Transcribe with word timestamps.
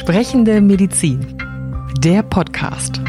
Sprechende 0.00 0.62
Medizin. 0.62 1.36
Der 1.98 2.22
Podcast. 2.22 3.02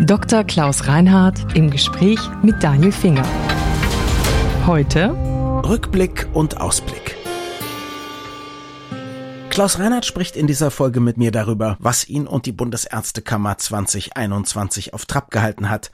Dr. 0.00 0.42
Klaus 0.42 0.88
Reinhardt 0.88 1.56
im 1.56 1.70
Gespräch 1.70 2.18
mit 2.42 2.60
Daniel 2.64 2.90
Finger. 2.90 3.24
Heute 4.66 5.10
Rückblick 5.64 6.26
und 6.34 6.60
Ausblick. 6.60 7.16
Klaus 9.50 9.78
Reinhardt 9.78 10.04
spricht 10.04 10.34
in 10.34 10.48
dieser 10.48 10.72
Folge 10.72 10.98
mit 10.98 11.16
mir 11.16 11.30
darüber, 11.30 11.76
was 11.78 12.08
ihn 12.08 12.26
und 12.26 12.44
die 12.44 12.52
Bundesärztekammer 12.52 13.58
2021 13.58 14.92
auf 14.92 15.06
Trab 15.06 15.30
gehalten 15.30 15.70
hat. 15.70 15.92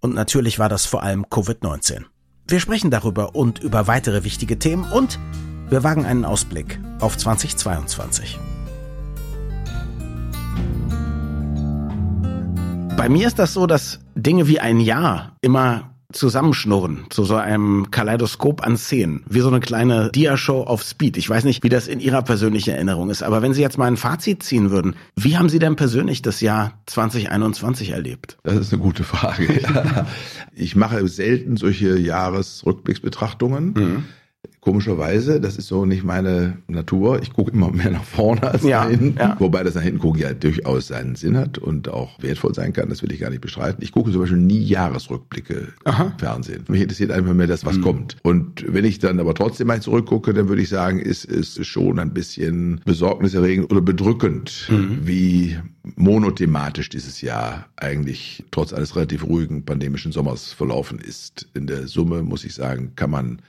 Und 0.00 0.14
natürlich 0.14 0.58
war 0.58 0.70
das 0.70 0.86
vor 0.86 1.02
allem 1.02 1.26
Covid-19. 1.26 2.04
Wir 2.46 2.60
sprechen 2.60 2.90
darüber 2.90 3.34
und 3.34 3.58
über 3.58 3.86
weitere 3.86 4.24
wichtige 4.24 4.58
Themen 4.58 4.90
und 4.90 5.18
wir 5.68 5.84
wagen 5.84 6.06
einen 6.06 6.24
Ausblick 6.24 6.80
auf 7.00 7.18
2022. 7.18 8.38
Bei 12.98 13.08
mir 13.08 13.28
ist 13.28 13.38
das 13.38 13.54
so, 13.54 13.68
dass 13.68 14.00
Dinge 14.16 14.48
wie 14.48 14.58
ein 14.58 14.80
Jahr 14.80 15.36
immer 15.40 15.94
zusammenschnurren 16.12 17.04
zu 17.10 17.22
so 17.22 17.36
einem 17.36 17.92
Kaleidoskop 17.92 18.66
an 18.66 18.76
Szenen, 18.76 19.22
wie 19.28 19.38
so 19.38 19.46
eine 19.46 19.60
kleine 19.60 20.10
Dia-Show 20.10 20.62
auf 20.62 20.82
Speed. 20.82 21.16
Ich 21.16 21.30
weiß 21.30 21.44
nicht, 21.44 21.62
wie 21.62 21.68
das 21.68 21.86
in 21.86 22.00
Ihrer 22.00 22.22
persönlichen 22.22 22.74
Erinnerung 22.74 23.08
ist, 23.08 23.22
aber 23.22 23.40
wenn 23.40 23.54
Sie 23.54 23.62
jetzt 23.62 23.78
mal 23.78 23.86
ein 23.86 23.96
Fazit 23.96 24.42
ziehen 24.42 24.72
würden, 24.72 24.96
wie 25.14 25.36
haben 25.36 25.48
Sie 25.48 25.60
denn 25.60 25.76
persönlich 25.76 26.22
das 26.22 26.40
Jahr 26.40 26.72
2021 26.86 27.90
erlebt? 27.90 28.36
Das 28.42 28.56
ist 28.56 28.72
eine 28.72 28.82
gute 28.82 29.04
Frage. 29.04 29.60
ich 30.56 30.74
mache 30.74 31.06
selten 31.06 31.56
solche 31.56 31.96
Jahresrückblicksbetrachtungen. 31.96 33.74
Mhm. 33.74 34.04
Komischerweise, 34.60 35.40
das 35.40 35.56
ist 35.56 35.68
so 35.68 35.86
nicht 35.86 36.04
meine 36.04 36.58
Natur. 36.66 37.22
Ich 37.22 37.32
gucke 37.32 37.52
immer 37.52 37.70
mehr 37.70 37.90
nach 37.90 38.04
vorne 38.04 38.42
als 38.42 38.62
ja, 38.64 38.82
nach 38.84 38.90
hinten. 38.90 39.18
Ja. 39.18 39.36
Wobei 39.38 39.62
das 39.62 39.74
nach 39.74 39.82
hinten 39.82 39.98
gucken 39.98 40.20
ja 40.20 40.34
durchaus 40.34 40.88
seinen 40.88 41.14
Sinn 41.14 41.36
hat 41.36 41.58
und 41.58 41.88
auch 41.88 42.20
wertvoll 42.22 42.54
sein 42.54 42.72
kann. 42.72 42.88
Das 42.88 43.02
will 43.02 43.10
ich 43.10 43.20
gar 43.20 43.30
nicht 43.30 43.40
bestreiten. 43.40 43.82
Ich 43.82 43.92
gucke 43.92 44.12
zum 44.12 44.20
Beispiel 44.20 44.38
nie 44.38 44.62
Jahresrückblicke 44.62 45.68
Aha. 45.84 46.12
im 46.12 46.18
Fernsehen. 46.18 46.64
Mich 46.68 46.82
interessiert 46.82 47.12
einfach 47.12 47.34
mehr 47.34 47.46
das, 47.46 47.64
was 47.64 47.78
mhm. 47.78 47.82
kommt. 47.82 48.16
Und 48.22 48.64
wenn 48.68 48.84
ich 48.84 48.98
dann 48.98 49.20
aber 49.20 49.34
trotzdem 49.34 49.68
mal 49.68 49.80
zurückgucke, 49.80 50.34
dann 50.34 50.48
würde 50.48 50.62
ich 50.62 50.68
sagen, 50.68 50.98
ist 50.98 51.24
es 51.24 51.64
schon 51.66 51.98
ein 51.98 52.12
bisschen 52.12 52.80
besorgniserregend 52.84 53.70
oder 53.70 53.80
bedrückend, 53.80 54.68
mhm. 54.68 54.98
wie 55.02 55.56
monothematisch 55.96 56.90
dieses 56.90 57.22
Jahr 57.22 57.66
eigentlich 57.76 58.44
trotz 58.50 58.72
eines 58.72 58.96
relativ 58.96 59.24
ruhigen 59.24 59.64
pandemischen 59.64 60.12
Sommers 60.12 60.52
verlaufen 60.52 60.98
ist. 60.98 61.48
In 61.54 61.66
der 61.66 61.86
Summe 61.86 62.22
muss 62.22 62.44
ich 62.44 62.54
sagen, 62.54 62.92
kann 62.96 63.10
man 63.10 63.40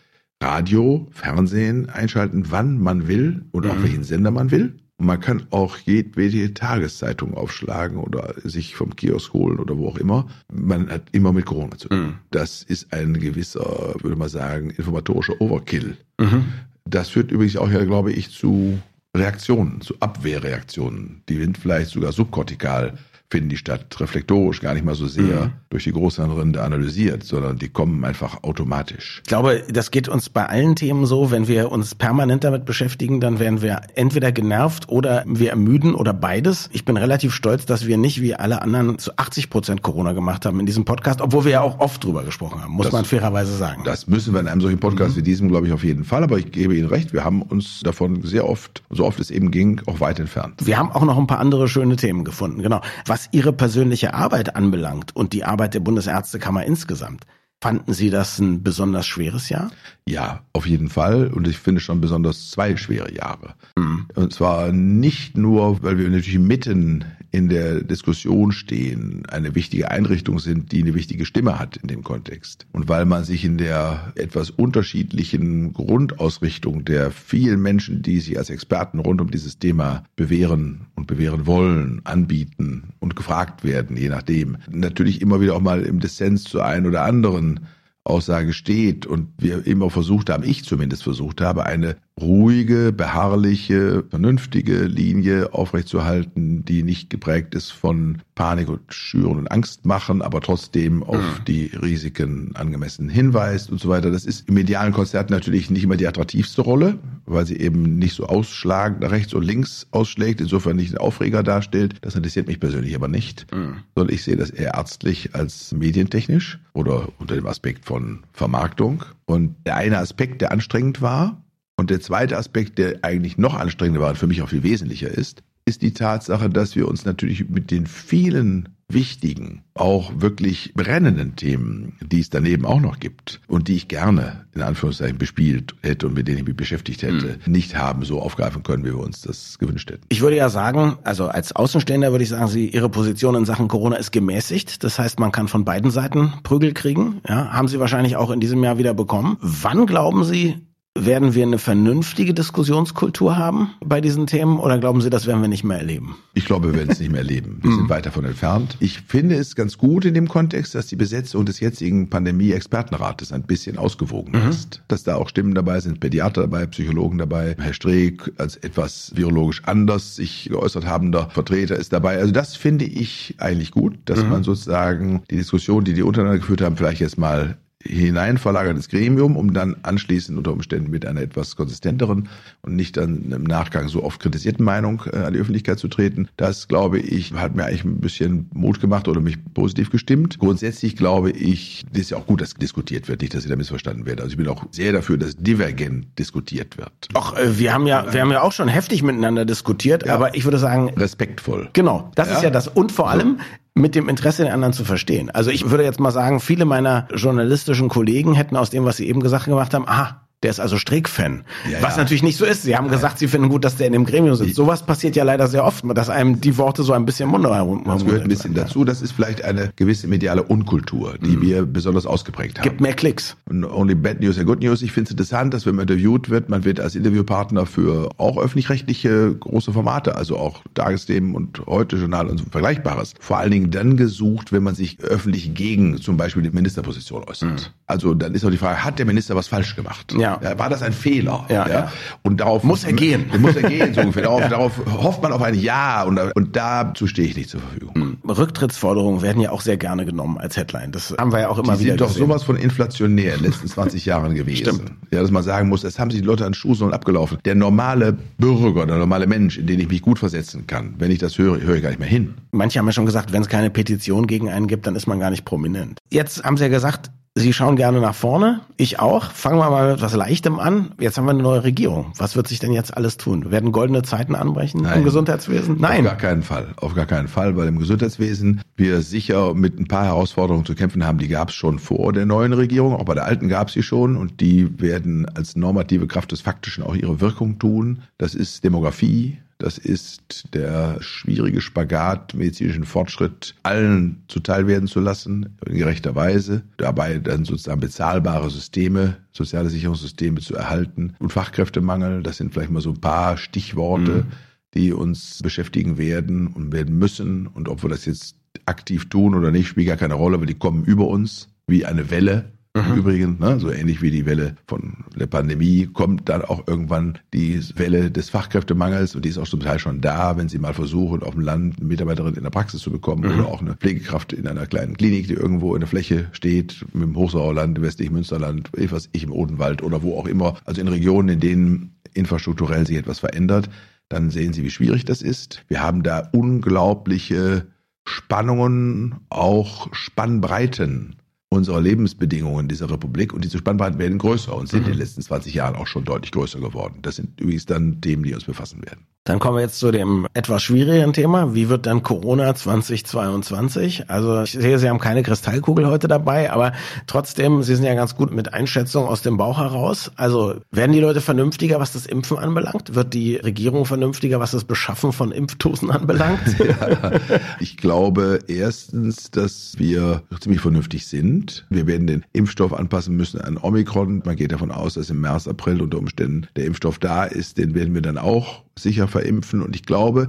Radio, 0.41 1.07
Fernsehen 1.11 1.89
einschalten, 1.89 2.45
wann 2.49 2.79
man 2.79 3.07
will 3.07 3.45
und 3.51 3.65
mhm. 3.65 3.71
auf 3.71 3.83
welchen 3.83 4.03
Sender 4.03 4.31
man 4.31 4.51
will. 4.51 4.77
Und 4.97 5.05
man 5.05 5.19
kann 5.21 5.47
auch 5.51 5.77
jedwede 5.77 6.53
Tageszeitung 6.53 7.33
aufschlagen 7.33 7.97
oder 7.97 8.33
sich 8.43 8.75
vom 8.75 8.95
Kiosk 8.95 9.33
holen 9.33 9.59
oder 9.59 9.77
wo 9.77 9.87
auch 9.87 9.97
immer. 9.97 10.27
Man 10.51 10.89
hat 10.89 11.03
immer 11.13 11.31
mit 11.31 11.45
Corona 11.45 11.77
zu 11.77 11.87
tun. 11.87 11.99
Mhm. 11.99 12.13
Das 12.31 12.63
ist 12.63 12.91
ein 12.93 13.13
gewisser, 13.13 13.95
würde 14.01 14.17
man 14.17 14.27
sagen, 14.27 14.71
informatorischer 14.71 15.39
Overkill. 15.39 15.95
Mhm. 16.19 16.45
Das 16.85 17.09
führt 17.09 17.31
übrigens 17.31 17.55
auch 17.55 17.71
ja, 17.71 17.83
glaube 17.85 18.11
ich, 18.11 18.31
zu 18.31 18.79
Reaktionen, 19.15 19.81
zu 19.81 19.95
Abwehrreaktionen. 19.99 21.23
Die 21.29 21.37
sind 21.37 21.57
vielleicht 21.57 21.91
sogar 21.91 22.11
subkortikal 22.11 22.97
finden 23.29 23.49
die 23.49 23.57
statt 23.57 23.99
reflektorisch 23.99 24.59
gar 24.59 24.73
nicht 24.73 24.83
mal 24.83 24.95
so 24.95 25.07
sehr 25.07 25.45
mhm. 25.45 25.51
durch 25.69 25.83
die 25.83 25.91
Großhirnrinde 25.91 26.63
analysiert, 26.63 27.23
sondern 27.23 27.59
die 27.59 27.69
kommen 27.69 28.03
einfach 28.03 28.43
automatisch. 28.43 29.21
Ich 29.23 29.29
glaube, 29.29 29.63
das 29.69 29.91
geht 29.91 30.09
uns 30.09 30.29
bei 30.29 30.47
allen 30.47 30.75
Themen 30.75 31.05
so, 31.05 31.29
wenn 31.29 31.47
wir 31.47 31.71
uns 31.71 31.93
permanent 31.93 32.43
damit 32.43 32.65
beschäftigen, 32.65 33.19
dann 33.19 33.39
werden 33.39 33.61
wir 33.61 33.81
entweder 33.93 34.31
genervt 34.31 34.89
oder 34.89 35.23
wir 35.27 35.51
ermüden 35.51 35.93
oder 35.93 36.11
beides. 36.11 36.69
Ich 36.73 36.85
bin 36.85 36.97
relativ 36.97 37.33
stolz, 37.33 37.67
dass 37.67 37.85
wir 37.85 37.97
nicht 37.97 38.19
wie 38.21 38.33
alle 38.33 38.63
anderen 38.63 38.97
zu 38.97 39.15
80 39.15 39.51
Prozent 39.51 39.81
Corona 39.83 40.13
gemacht 40.13 40.47
haben 40.47 40.59
in 40.59 40.65
diesem 40.65 40.85
Podcast, 40.85 41.21
obwohl 41.21 41.45
wir 41.45 41.51
ja 41.51 41.61
auch 41.61 41.79
oft 41.79 42.03
drüber 42.03 42.23
gesprochen 42.23 42.63
haben, 42.63 42.73
muss 42.73 42.87
das, 42.87 42.93
man 42.93 43.05
fairerweise 43.05 43.55
sagen. 43.55 43.83
Das 43.85 44.07
müssen 44.07 44.33
wir 44.33 44.39
in 44.39 44.47
einem 44.47 44.61
solchen 44.61 44.79
Podcast 44.79 45.13
mhm. 45.13 45.19
wie 45.19 45.23
diesem, 45.23 45.49
glaube 45.49 45.67
ich, 45.67 45.73
auf 45.73 45.83
jeden 45.83 46.03
Fall. 46.03 46.23
Aber 46.23 46.39
ich 46.39 46.51
gebe 46.51 46.75
Ihnen 46.75 46.87
recht, 46.87 47.13
wir 47.13 47.23
haben 47.23 47.43
uns 47.43 47.81
davon 47.81 48.23
sehr 48.23 48.49
oft, 48.49 48.81
so 48.89 49.05
oft 49.05 49.19
es 49.19 49.29
eben 49.29 49.51
ging, 49.51 49.81
auch 49.85 49.99
weit 49.99 50.19
entfernt. 50.19 50.65
Wir 50.65 50.79
haben 50.79 50.91
auch 50.91 51.03
noch 51.03 51.17
ein 51.17 51.27
paar 51.27 51.39
andere 51.39 51.67
schöne 51.67 51.95
Themen 51.95 52.23
gefunden, 52.23 52.63
genau. 52.63 52.81
Was 53.05 53.18
was 53.19 53.27
Ihre 53.33 53.51
persönliche 53.51 54.13
Arbeit 54.13 54.55
anbelangt 54.55 55.13
und 55.13 55.33
die 55.33 55.43
Arbeit 55.43 55.73
der 55.73 55.81
Bundesärztekammer 55.81 56.65
insgesamt, 56.65 57.25
Fanden 57.61 57.91
Sie 57.91 58.09
das 58.09 58.39
ein 58.39 58.63
besonders 58.63 59.05
schweres 59.05 59.49
Jahr? 59.49 59.69
Ja, 60.05 60.45
auf 60.53 60.65
jeden 60.65 60.87
Fall. 60.87 61.27
Und 61.27 61.45
ich 61.45 61.57
finde 61.57 61.81
schon 61.81 61.99
besonders 61.99 62.51
zwei 62.51 62.77
schwere 62.77 63.13
Jahre. 63.13 63.53
Mhm. 63.77 64.07
Und 64.15 64.31
zwar 64.31 64.71
nicht 64.71 65.37
nur, 65.37 65.83
weil 65.83 65.97
wir 65.97 66.07
natürlich 66.07 66.39
mitten 66.39 67.03
in 67.31 67.49
der 67.49 67.83
Diskussion 67.83 68.51
stehen, 68.51 69.25
eine 69.27 69.55
wichtige 69.55 69.91
Einrichtung 69.91 70.39
sind, 70.39 70.71
die 70.71 70.81
eine 70.81 70.95
wichtige 70.95 71.25
Stimme 71.25 71.59
hat 71.59 71.77
in 71.77 71.87
dem 71.87 72.03
Kontext. 72.03 72.65
Und 72.71 72.87
weil 72.87 73.05
man 73.05 73.23
sich 73.23 73.45
in 73.45 73.57
der 73.57 74.13
etwas 74.15 74.49
unterschiedlichen 74.49 75.73
Grundausrichtung 75.73 76.85
der 76.85 77.11
vielen 77.11 77.61
Menschen, 77.61 78.01
die 78.01 78.19
sich 78.19 78.37
als 78.37 78.49
Experten 78.49 78.99
rund 78.99 79.21
um 79.21 79.29
dieses 79.29 79.59
Thema 79.59 80.03
bewähren 80.15 80.87
und 80.95 81.07
bewähren 81.07 81.45
wollen, 81.45 82.01
anbieten 82.03 82.93
und 82.99 83.15
gefragt 83.15 83.63
werden, 83.63 83.95
je 83.95 84.09
nachdem, 84.09 84.57
natürlich 84.69 85.21
immer 85.21 85.41
wieder 85.41 85.55
auch 85.55 85.61
mal 85.61 85.83
im 85.83 85.99
Dissens 85.99 86.43
zu 86.43 86.61
ein 86.61 86.87
oder 86.87 87.03
anderen 87.03 87.61
Aussage 88.03 88.53
steht 88.53 89.05
und 89.05 89.29
wir 89.37 89.67
immer 89.67 89.89
versucht 89.89 90.29
haben, 90.29 90.43
ich 90.43 90.63
zumindest 90.63 91.03
versucht 91.03 91.41
habe, 91.41 91.65
eine 91.65 91.97
ruhige, 92.21 92.91
beharrliche, 92.91 94.03
vernünftige 94.09 94.83
Linie 94.83 95.53
aufrechtzuerhalten, 95.53 96.65
die 96.65 96.83
nicht 96.83 97.09
geprägt 97.09 97.55
ist 97.55 97.71
von 97.71 98.21
Panik 98.35 98.69
und 98.69 98.81
Schüren 98.87 99.37
und 99.37 99.51
Angst 99.51 99.85
machen, 99.85 100.21
aber 100.21 100.41
trotzdem 100.41 101.03
auf 101.03 101.17
mhm. 101.17 101.45
die 101.47 101.71
Risiken 101.81 102.55
angemessen 102.55 103.09
hinweist 103.09 103.69
und 103.69 103.79
so 103.79 103.89
weiter. 103.89 104.11
Das 104.11 104.25
ist 104.25 104.47
im 104.47 104.55
medialen 104.55 104.93
Konzert 104.93 105.29
natürlich 105.29 105.69
nicht 105.69 105.83
immer 105.83 105.97
die 105.97 106.07
attraktivste 106.07 106.61
Rolle, 106.61 106.97
weil 107.25 107.45
sie 107.45 107.57
eben 107.57 107.97
nicht 107.97 108.15
so 108.15 108.25
ausschlagend 108.25 109.01
nach 109.01 109.11
rechts 109.11 109.33
und 109.33 109.43
links 109.43 109.87
ausschlägt, 109.91 110.41
insofern 110.41 110.75
nicht 110.75 110.91
einen 110.91 110.99
Aufreger 110.99 111.43
darstellt. 111.43 111.95
Das 112.01 112.15
interessiert 112.15 112.47
mich 112.47 112.59
persönlich 112.59 112.95
aber 112.95 113.07
nicht, 113.07 113.47
mhm. 113.53 113.77
sondern 113.95 114.13
ich 114.13 114.23
sehe 114.23 114.37
das 114.37 114.49
eher 114.49 114.73
ärztlich 114.75 115.35
als 115.35 115.73
medientechnisch 115.73 116.59
oder 116.73 117.09
unter 117.19 117.35
dem 117.35 117.45
Aspekt 117.45 117.85
von 117.85 118.19
Vermarktung. 118.33 119.03
Und 119.25 119.55
der 119.65 119.75
eine 119.75 119.97
Aspekt, 119.97 120.41
der 120.41 120.51
anstrengend 120.51 121.01
war, 121.01 121.41
und 121.79 121.89
der 121.89 122.01
zweite 122.01 122.37
Aspekt, 122.37 122.77
der 122.77 122.99
eigentlich 123.03 123.37
noch 123.37 123.55
anstrengender 123.55 124.01
war 124.01 124.09
und 124.09 124.17
für 124.17 124.27
mich 124.27 124.41
auch 124.41 124.49
viel 124.49 124.63
wesentlicher 124.63 125.09
ist, 125.09 125.43
ist 125.65 125.81
die 125.81 125.93
Tatsache, 125.93 126.49
dass 126.49 126.75
wir 126.75 126.87
uns 126.87 127.05
natürlich 127.05 127.49
mit 127.49 127.71
den 127.71 127.87
vielen 127.87 128.69
wichtigen, 128.91 129.61
auch 129.75 130.11
wirklich 130.15 130.73
brennenden 130.73 131.35
Themen, 131.35 131.93
die 132.01 132.19
es 132.19 132.29
daneben 132.29 132.65
auch 132.65 132.81
noch 132.81 132.99
gibt 132.99 133.39
und 133.47 133.67
die 133.67 133.75
ich 133.75 133.87
gerne 133.87 134.47
in 134.55 134.63
Anführungszeichen 134.63 135.19
bespielt 135.19 135.75
hätte 135.81 136.07
und 136.07 136.15
mit 136.15 136.27
denen 136.27 136.39
ich 136.39 136.45
mich 136.45 136.57
beschäftigt 136.57 137.03
hätte, 137.03 137.37
mhm. 137.45 137.51
nicht 137.51 137.77
haben 137.77 138.03
so 138.03 138.19
aufgreifen 138.19 138.63
können, 138.63 138.83
wie 138.83 138.89
wir 138.89 138.99
uns 138.99 139.21
das 139.21 139.59
gewünscht 139.59 139.91
hätten. 139.91 140.03
Ich 140.09 140.21
würde 140.21 140.37
ja 140.37 140.49
sagen, 140.49 140.97
also 141.03 141.27
als 141.27 141.55
Außenstehender 141.55 142.11
würde 142.11 142.23
ich 142.23 142.29
sagen, 142.29 142.47
Sie, 142.47 142.67
Ihre 142.67 142.89
Position 142.89 143.35
in 143.35 143.45
Sachen 143.45 143.67
Corona 143.67 143.95
ist 143.95 144.11
gemäßigt. 144.11 144.83
Das 144.83 144.97
heißt, 144.97 145.19
man 145.19 145.31
kann 145.31 145.47
von 145.47 145.65
beiden 145.65 145.91
Seiten 145.91 146.33
Prügel 146.43 146.73
kriegen. 146.73 147.21
Ja, 147.27 147.53
haben 147.53 147.67
Sie 147.67 147.79
wahrscheinlich 147.79 148.15
auch 148.15 148.31
in 148.31 148.39
diesem 148.39 148.63
Jahr 148.63 148.79
wieder 148.79 148.95
bekommen. 148.95 149.37
Wann 149.39 149.85
glauben 149.85 150.23
Sie, 150.23 150.57
werden 151.05 151.35
wir 151.35 151.43
eine 151.43 151.59
vernünftige 151.59 152.33
Diskussionskultur 152.33 153.37
haben 153.37 153.71
bei 153.83 154.01
diesen 154.01 154.27
Themen 154.27 154.59
oder 154.59 154.77
glauben 154.79 155.01
Sie, 155.01 155.09
das 155.09 155.27
werden 155.27 155.41
wir 155.41 155.47
nicht 155.47 155.63
mehr 155.63 155.77
erleben? 155.77 156.17
Ich 156.33 156.45
glaube, 156.45 156.71
wir 156.71 156.79
werden 156.79 156.89
es 156.89 156.99
nicht 156.99 157.11
mehr 157.11 157.21
erleben. 157.21 157.59
Wir 157.61 157.71
sind 157.71 157.83
mhm. 157.83 157.89
weit 157.89 158.05
davon 158.05 158.25
entfernt. 158.25 158.75
Ich 158.79 159.01
finde 159.01 159.35
es 159.35 159.55
ganz 159.55 159.77
gut 159.77 160.05
in 160.05 160.13
dem 160.13 160.27
Kontext, 160.27 160.75
dass 160.75 160.87
die 160.87 160.95
Besetzung 160.95 161.45
des 161.45 161.59
jetzigen 161.59 162.09
Pandemie-Expertenrates 162.09 163.31
ein 163.31 163.43
bisschen 163.43 163.77
ausgewogen 163.77 164.41
mhm. 164.41 164.49
ist. 164.49 164.81
Dass 164.87 165.03
da 165.03 165.15
auch 165.15 165.29
Stimmen 165.29 165.53
dabei 165.53 165.79
sind, 165.79 165.99
Pädiater 165.99 166.41
dabei, 166.41 166.65
Psychologen 166.65 167.17
dabei, 167.17 167.55
Herr 167.59 167.73
Streeck 167.73 168.31
als 168.37 168.57
etwas 168.57 169.11
virologisch 169.15 169.61
anders 169.65 170.15
sich 170.15 170.49
geäußert 170.49 170.85
habender 170.85 171.29
Vertreter 171.29 171.75
ist 171.75 171.93
dabei. 171.93 172.17
Also 172.17 172.31
das 172.31 172.55
finde 172.55 172.85
ich 172.85 173.35
eigentlich 173.37 173.71
gut, 173.71 173.97
dass 174.05 174.23
mhm. 174.23 174.29
man 174.29 174.43
sozusagen 174.43 175.23
die 175.29 175.37
Diskussion, 175.37 175.83
die 175.83 175.93
die 175.93 176.03
untereinander 176.03 176.39
geführt 176.39 176.61
haben, 176.61 176.77
vielleicht 176.77 177.01
jetzt 177.01 177.17
mal 177.17 177.57
hineinverlagertes 177.83 178.89
Gremium, 178.89 179.37
um 179.37 179.53
dann 179.53 179.77
anschließend 179.83 180.37
unter 180.37 180.51
Umständen 180.51 180.91
mit 180.91 181.05
einer 181.05 181.21
etwas 181.21 181.55
konsistenteren 181.55 182.27
und 182.61 182.75
nicht 182.75 182.97
dann 182.97 183.31
im 183.31 183.43
Nachgang 183.43 183.87
so 183.87 184.03
oft 184.03 184.19
kritisierten 184.19 184.65
Meinung 184.65 185.03
äh, 185.11 185.17
an 185.17 185.33
die 185.33 185.39
Öffentlichkeit 185.39 185.79
zu 185.79 185.87
treten. 185.87 186.27
Das, 186.35 186.67
glaube 186.67 186.99
ich, 186.99 187.33
hat 187.33 187.55
mir 187.55 187.65
eigentlich 187.65 187.85
ein 187.85 188.01
bisschen 188.01 188.49
Mut 188.53 188.81
gemacht 188.81 189.07
oder 189.07 189.21
mich 189.21 189.37
positiv 189.53 189.91
gestimmt. 189.91 190.39
Grundsätzlich 190.39 190.97
glaube 190.97 191.31
ich, 191.31 191.85
das 191.91 192.01
ist 192.01 192.09
ja 192.11 192.17
auch 192.17 192.27
gut, 192.27 192.41
dass 192.41 192.53
diskutiert 192.53 193.07
wird, 193.07 193.21
nicht, 193.21 193.33
dass 193.33 193.43
ich 193.43 193.49
da 193.49 193.55
missverstanden 193.55 194.05
werde. 194.05 194.23
Also 194.23 194.33
ich 194.33 194.37
bin 194.37 194.47
auch 194.49 194.65
sehr 194.71 194.91
dafür, 194.91 195.17
dass 195.17 195.37
divergent 195.37 196.19
diskutiert 196.19 196.77
wird. 196.77 196.91
Ach, 197.13 197.37
äh, 197.37 197.57
wir 197.57 197.73
haben 197.73 197.87
ja, 197.87 198.11
wir 198.11 198.21
haben 198.21 198.31
ja 198.31 198.41
auch 198.41 198.51
schon 198.51 198.67
heftig 198.67 199.03
miteinander 199.03 199.45
diskutiert, 199.45 200.05
ja. 200.05 200.15
aber 200.15 200.35
ich 200.35 200.43
würde 200.43 200.57
sagen. 200.57 200.89
Respektvoll. 200.97 201.69
Genau. 201.71 202.11
Das 202.15 202.27
ja. 202.27 202.35
ist 202.35 202.43
ja 202.43 202.49
das. 202.49 202.67
Und 202.67 202.91
vor 202.91 203.09
allem, 203.09 203.39
mit 203.79 203.95
dem 203.95 204.09
Interesse 204.09 204.43
der 204.43 204.53
anderen 204.53 204.73
zu 204.73 204.85
verstehen. 204.85 205.29
Also 205.31 205.49
ich 205.49 205.69
würde 205.69 205.83
jetzt 205.83 205.99
mal 205.99 206.11
sagen, 206.11 206.39
viele 206.39 206.65
meiner 206.65 207.07
journalistischen 207.13 207.89
Kollegen 207.89 208.33
hätten 208.33 208.55
aus 208.55 208.69
dem, 208.69 208.85
was 208.85 208.97
sie 208.97 209.07
eben 209.07 209.21
gesagt 209.21 209.45
gemacht 209.45 209.73
haben, 209.73 209.87
aha, 209.87 210.28
Der 210.41 210.51
ist 210.51 210.61
also 210.61 210.77
Streeck-Fan. 210.77 211.43
Ja, 211.69 211.81
was 211.81 211.97
ja. 211.97 212.03
natürlich 212.03 212.23
nicht 212.23 212.37
so 212.37 212.45
ist. 212.45 212.63
Sie 212.63 212.77
haben 212.77 212.85
ja, 212.85 212.93
gesagt, 212.93 213.19
Sie 213.19 213.27
finden 213.27 213.49
gut, 213.49 213.65
dass 213.65 213.75
der 213.75 213.87
in 213.87 213.93
dem 213.93 214.05
Gremium 214.05 214.35
sitzt. 214.35 214.55
Sowas 214.55 214.85
passiert 214.85 215.17
ja 215.17 215.25
leider 215.25 215.49
sehr 215.49 215.65
oft, 215.65 215.83
dass 215.93 216.09
einem 216.09 216.39
die 216.39 216.57
Worte 216.57 216.83
so 216.83 216.93
ein 216.93 217.05
bisschen 217.05 217.27
Munde 217.27 217.53
herum. 217.53 217.83
Das 217.85 218.05
gehört 218.05 218.21
ein 218.21 218.29
bisschen 218.29 218.53
dazu. 218.53 218.85
Das 218.85 219.01
ist 219.01 219.11
vielleicht 219.11 219.43
eine 219.43 219.73
gewisse 219.75 220.07
mediale 220.07 220.43
Unkultur, 220.43 221.15
die 221.21 221.35
mhm. 221.35 221.41
wir 221.41 221.65
besonders 221.65 222.05
ausgeprägt 222.05 222.57
haben. 222.57 222.63
Gibt 222.63 222.79
mehr 222.79 222.93
Klicks. 222.93 223.35
Only 223.49 223.95
bad 223.95 224.21
news 224.21 224.37
and 224.37 224.47
good 224.47 224.61
news. 224.61 224.81
Ich 224.81 224.93
finde 224.93 225.07
es 225.07 225.11
interessant, 225.11 225.53
dass 225.53 225.65
wenn 225.65 225.75
man 225.75 225.83
interviewt 225.83 226.29
wird, 226.29 226.47
man 226.47 226.63
wird 226.63 226.79
als 226.79 226.95
Interviewpartner 226.95 227.65
für 227.65 228.09
auch 228.17 228.37
öffentlich-rechtliche 228.37 229.35
große 229.35 229.73
Formate, 229.73 230.15
also 230.15 230.37
auch 230.37 230.61
Tagesthemen 230.73 231.35
und 231.35 231.65
Heute-Journal 231.67 232.27
und 232.27 232.37
so 232.37 232.45
Vergleichbares. 232.49 233.13
Vor 233.19 233.39
allen 233.39 233.51
Dingen 233.51 233.71
dann 233.71 233.97
gesucht, 233.97 234.53
wenn 234.53 234.63
man 234.63 234.73
sich 234.73 235.01
öffentlich 235.01 235.53
gegen 235.53 235.97
zum 235.97 236.15
Beispiel 236.15 236.43
die 236.43 236.51
Ministerposition 236.51 237.25
äußert. 237.25 237.49
Mhm. 237.49 237.57
Also 237.87 238.13
dann 238.13 238.33
ist 238.35 238.45
auch 238.45 238.51
die 238.51 238.57
Frage, 238.57 238.85
hat 238.85 238.99
der 238.99 239.05
Minister 239.05 239.35
was 239.35 239.49
falsch 239.49 239.75
gemacht? 239.75 240.15
Ja. 240.17 240.28
Ja. 240.41 240.59
War 240.59 240.69
das 240.69 240.81
ein 240.81 240.93
Fehler? 240.93 241.45
Ja, 241.49 241.67
ja. 241.67 241.91
Und 242.23 242.39
darauf 242.39 242.63
muss 242.63 242.83
er 242.83 242.93
gehen. 242.93 243.25
Muss 243.39 243.55
er 243.55 243.69
gehen, 243.69 243.93
so 243.93 244.01
ungefähr. 244.01 244.23
Darauf, 244.23 244.41
darauf 244.49 244.73
hofft 245.01 245.23
man 245.23 245.31
auf 245.31 245.41
ein 245.41 245.55
Ja 245.55 246.03
und, 246.03 246.19
und 246.19 246.55
dazu 246.55 247.07
stehe 247.07 247.27
ich 247.27 247.37
nicht 247.37 247.49
zur 247.49 247.61
Verfügung. 247.61 247.95
Hm. 247.95 248.17
Rücktrittsforderungen 248.27 249.21
werden 249.21 249.41
ja 249.41 249.51
auch 249.51 249.61
sehr 249.61 249.77
gerne 249.77 250.05
genommen 250.05 250.37
als 250.37 250.57
Headline. 250.57 250.91
Das 250.91 251.15
haben 251.17 251.31
wir 251.31 251.39
ja 251.39 251.49
auch 251.49 251.57
immer 251.57 251.77
die 251.77 251.85
wieder 251.85 251.91
sind 251.91 252.01
doch 252.01 252.09
sowas 252.09 252.43
von 252.43 252.57
inflationär 252.57 253.35
in 253.35 253.41
den 253.41 253.51
letzten 253.51 253.67
20 253.67 254.05
Jahren 254.05 254.35
gewesen. 254.35 254.57
Stimmt. 254.57 254.91
Ja, 255.11 255.21
dass 255.21 255.31
man 255.31 255.43
sagen 255.43 255.69
muss, 255.69 255.83
es 255.83 255.99
haben 255.99 256.11
sich 256.11 256.21
die 256.21 256.25
Leute 256.25 256.45
an 256.45 256.53
Schuhsohlen 256.53 256.93
abgelaufen. 256.93 257.37
Der 257.45 257.55
normale 257.55 258.17
Bürger, 258.37 258.85
der 258.85 258.97
normale 258.97 259.27
Mensch, 259.27 259.57
in 259.57 259.67
den 259.67 259.79
ich 259.79 259.87
mich 259.87 260.01
gut 260.01 260.19
versetzen 260.19 260.67
kann, 260.67 260.95
wenn 260.97 261.11
ich 261.11 261.19
das 261.19 261.37
höre, 261.37 261.61
höre 261.61 261.75
ich 261.75 261.81
gar 261.81 261.89
nicht 261.89 261.99
mehr 261.99 262.09
hin. 262.09 262.35
Manche 262.51 262.79
haben 262.79 262.85
ja 262.85 262.91
schon 262.91 263.05
gesagt, 263.05 263.31
wenn 263.31 263.41
es 263.41 263.47
keine 263.47 263.69
Petition 263.69 264.27
gegen 264.27 264.49
einen 264.49 264.67
gibt, 264.67 264.87
dann 264.87 264.95
ist 264.95 265.07
man 265.07 265.19
gar 265.19 265.29
nicht 265.29 265.45
prominent. 265.45 265.99
Jetzt 266.11 266.43
haben 266.43 266.57
Sie 266.57 266.63
ja 266.63 266.69
gesagt, 266.69 267.11
Sie 267.39 267.53
schauen 267.53 267.77
gerne 267.77 268.01
nach 268.01 268.15
vorne, 268.15 268.59
ich 268.75 268.99
auch. 268.99 269.31
Fangen 269.31 269.59
wir 269.59 269.69
mal 269.69 269.87
mit 269.87 269.97
etwas 269.97 270.13
Leichtem 270.13 270.59
an. 270.59 270.91
Jetzt 270.99 271.17
haben 271.17 271.23
wir 271.23 271.31
eine 271.31 271.41
neue 271.41 271.63
Regierung. 271.63 272.11
Was 272.17 272.35
wird 272.35 272.49
sich 272.49 272.59
denn 272.59 272.73
jetzt 272.73 272.97
alles 272.97 273.15
tun? 273.15 273.49
Werden 273.49 273.71
goldene 273.71 274.01
Zeiten 274.01 274.35
anbrechen 274.35 274.81
Nein. 274.81 274.97
im 274.97 275.03
Gesundheitswesen? 275.05 275.77
Nein. 275.79 276.05
Auf 276.05 276.11
gar 276.11 276.17
keinen 276.17 276.43
Fall. 276.43 276.67
Auf 276.75 276.95
gar 276.95 277.05
keinen 277.05 277.29
Fall, 277.29 277.55
weil 277.55 277.69
im 277.69 277.79
Gesundheitswesen 277.79 278.59
wir 278.75 279.01
sicher 279.01 279.53
mit 279.53 279.79
ein 279.79 279.87
paar 279.87 280.03
Herausforderungen 280.03 280.65
zu 280.65 280.75
kämpfen 280.75 281.05
haben. 281.05 281.17
Die 281.17 281.29
gab 281.29 281.47
es 281.47 281.55
schon 281.55 281.79
vor 281.79 282.11
der 282.11 282.25
neuen 282.25 282.51
Regierung. 282.51 282.93
Auch 282.93 283.05
bei 283.05 283.13
der 283.13 283.23
alten 283.23 283.47
gab 283.47 283.69
es 283.69 283.73
sie 283.73 283.83
schon. 283.83 284.17
Und 284.17 284.41
die 284.41 284.77
werden 284.81 285.25
als 285.33 285.55
normative 285.55 286.07
Kraft 286.07 286.33
des 286.33 286.41
Faktischen 286.41 286.83
auch 286.83 286.95
ihre 286.95 287.21
Wirkung 287.21 287.57
tun. 287.57 288.01
Das 288.17 288.35
ist 288.35 288.65
Demografie, 288.65 289.37
das 289.59 289.77
ist 289.77 290.53
der 290.53 291.01
schwierige 291.01 291.59
Spagat, 291.59 292.33
medizinischen 292.33 292.85
Fortschritt 292.85 293.55
allen 293.61 294.23
zuteil 294.29 294.67
werden 294.67 294.87
zu 294.87 295.01
lassen, 295.01 295.57
in 295.67 295.77
gerechter 295.77 296.15
Weise. 296.15 296.63
Dabei 296.77 297.19
dann 297.19 297.43
sozusagen 297.43 297.81
bezahlbare 297.81 298.49
Systeme, 298.49 299.17
soziale 299.33 299.69
Sicherungssysteme 299.69 300.39
zu 300.39 300.55
erhalten. 300.55 301.13
Und 301.19 301.33
Fachkräftemangel, 301.33 302.23
das 302.23 302.37
sind 302.37 302.53
vielleicht 302.53 302.71
mal 302.71 302.81
so 302.81 302.91
ein 302.91 303.01
paar 303.01 303.35
Stichworte, 303.37 304.23
mhm. 304.23 304.31
die 304.75 304.93
uns 304.93 305.41
beschäftigen 305.43 305.97
werden 305.97 306.47
und 306.47 306.71
werden 306.71 306.97
müssen. 306.97 307.45
Und 307.45 307.67
ob 307.67 307.83
wir 307.83 307.89
das 307.89 308.05
jetzt 308.05 308.37
aktiv 308.65 309.09
tun 309.09 309.35
oder 309.35 309.51
nicht, 309.51 309.67
spielt 309.67 309.87
gar 309.87 309.97
keine 309.97 310.13
Rolle, 310.13 310.39
weil 310.39 310.47
die 310.47 310.57
kommen 310.57 310.85
über 310.85 311.07
uns 311.09 311.49
wie 311.67 311.85
eine 311.85 312.09
Welle. 312.09 312.53
Mhm. 312.81 312.93
Im 312.93 312.97
Übrigen, 312.99 313.37
ne, 313.39 313.59
so 313.59 313.71
ähnlich 313.71 314.01
wie 314.01 314.11
die 314.11 314.25
Welle 314.25 314.55
von 314.67 315.05
der 315.15 315.27
Pandemie, 315.27 315.87
kommt 315.87 316.29
dann 316.29 316.43
auch 316.43 316.67
irgendwann 316.67 317.17
die 317.33 317.59
Welle 317.75 318.11
des 318.11 318.29
Fachkräftemangels 318.29 319.15
und 319.15 319.25
die 319.25 319.29
ist 319.29 319.37
auch 319.37 319.47
zum 319.47 319.59
Teil 319.59 319.79
schon 319.79 320.01
da, 320.01 320.37
wenn 320.37 320.49
Sie 320.49 320.59
mal 320.59 320.73
versuchen, 320.73 321.23
auf 321.23 321.33
dem 321.33 321.41
Land 321.41 321.77
eine 321.79 321.87
Mitarbeiterin 321.87 322.35
in 322.35 322.43
der 322.43 322.49
Praxis 322.49 322.81
zu 322.81 322.91
bekommen 322.91 323.23
mhm. 323.23 323.39
oder 323.39 323.47
auch 323.47 323.61
eine 323.61 323.75
Pflegekraft 323.75 324.33
in 324.33 324.47
einer 324.47 324.65
kleinen 324.65 324.97
Klinik, 324.97 325.27
die 325.27 325.33
irgendwo 325.33 325.75
in 325.75 325.81
der 325.81 325.89
Fläche 325.89 326.27
steht, 326.31 326.85
im 326.93 327.15
Hochsauerland, 327.15 327.77
im 327.77 327.83
westlichen 327.83 328.13
Münsterland, 328.13 328.69
was 328.89 329.09
ich 329.11 329.23
im 329.23 329.31
Odenwald 329.31 329.83
oder 329.83 330.03
wo 330.03 330.17
auch 330.17 330.27
immer, 330.27 330.55
also 330.65 330.81
in 330.81 330.87
Regionen, 330.87 331.29
in 331.29 331.39
denen 331.39 331.95
infrastrukturell 332.13 332.85
sich 332.85 332.97
etwas 332.97 333.19
verändert, 333.19 333.69
dann 334.09 334.31
sehen 334.31 334.53
Sie, 334.53 334.63
wie 334.63 334.71
schwierig 334.71 335.05
das 335.05 335.21
ist. 335.21 335.63
Wir 335.67 335.81
haben 335.81 336.03
da 336.03 336.29
unglaubliche 336.31 337.67
Spannungen, 338.05 339.15
auch 339.29 339.93
Spannbreiten 339.93 341.15
unserer 341.49 341.81
Lebensbedingungen 341.81 342.67
dieser 342.67 342.89
Republik 342.89 343.33
und 343.33 343.43
diese 343.43 343.57
Spannbreiten 343.57 343.97
werden 343.97 344.19
größer 344.19 344.55
und 344.55 344.67
sind 344.67 344.81
mhm. 344.81 344.85
in 344.85 344.91
den 344.93 344.99
letzten 344.99 345.21
20 345.21 345.53
Jahren 345.53 345.75
auch 345.75 345.87
schon 345.87 346.05
deutlich 346.05 346.31
größer 346.31 346.59
geworden. 346.59 346.99
Das 347.01 347.15
sind 347.15 347.39
übrigens 347.41 347.65
dann 347.65 348.01
Themen, 348.01 348.23
die 348.23 348.33
uns 348.33 348.45
befassen 348.45 348.83
werden. 348.85 349.07
Dann 349.25 349.39
kommen 349.39 349.57
wir 349.57 349.61
jetzt 349.61 349.79
zu 349.79 349.91
dem 349.91 350.27
etwas 350.33 350.63
schwierigeren 350.63 351.13
Thema. 351.13 351.53
Wie 351.53 351.69
wird 351.69 351.85
dann 351.85 352.01
Corona 352.01 352.55
2022? 352.55 354.09
Also 354.09 354.41
ich 354.41 354.53
sehe, 354.53 354.79
Sie 354.79 354.89
haben 354.89 354.99
keine 354.99 355.21
Kristallkugel 355.21 355.87
heute 355.87 356.07
dabei, 356.07 356.51
aber 356.51 356.73
trotzdem, 357.05 357.61
Sie 357.61 357.75
sind 357.75 357.85
ja 357.85 357.93
ganz 357.93 358.15
gut 358.15 358.33
mit 358.33 358.53
Einschätzung 358.53 359.05
aus 359.05 359.21
dem 359.21 359.37
Bauch 359.37 359.59
heraus. 359.59 360.11
Also 360.15 360.55
werden 360.71 360.93
die 360.93 360.99
Leute 360.99 361.21
vernünftiger, 361.21 361.79
was 361.79 361.93
das 361.93 362.05
Impfen 362.05 362.37
anbelangt? 362.37 362.95
Wird 362.95 363.13
die 363.13 363.35
Regierung 363.35 363.85
vernünftiger, 363.85 364.39
was 364.39 364.51
das 364.51 364.63
Beschaffen 364.63 365.11
von 365.11 365.31
Impfdosen 365.31 365.91
anbelangt? 365.91 366.57
ja, 366.59 367.11
ich 367.59 367.77
glaube 367.77 368.39
erstens, 368.47 369.29
dass 369.29 369.73
wir 369.77 370.23
ziemlich 370.39 370.61
vernünftig 370.61 371.05
sind. 371.05 371.67
Wir 371.69 371.85
werden 371.85 372.07
den 372.07 372.25
Impfstoff 372.33 372.73
anpassen 372.73 373.15
müssen 373.15 373.41
an 373.41 373.57
Omikron. 373.57 374.23
Man 374.25 374.37
geht 374.37 374.53
davon 374.53 374.71
aus, 374.71 374.95
dass 374.95 375.09
im 375.09 375.21
März, 375.21 375.47
April 375.47 375.81
unter 375.81 375.99
Umständen 375.99 376.47
der 376.55 376.65
Impfstoff 376.65 376.97
da 376.97 377.25
ist. 377.25 377.57
Den 377.57 377.75
werden 377.75 377.93
wir 377.93 378.01
dann 378.01 378.17
auch 378.17 378.63
sicher 378.79 379.07
verimpfen. 379.09 379.61
Und 379.61 379.75
ich 379.75 379.83
glaube, 379.83 380.27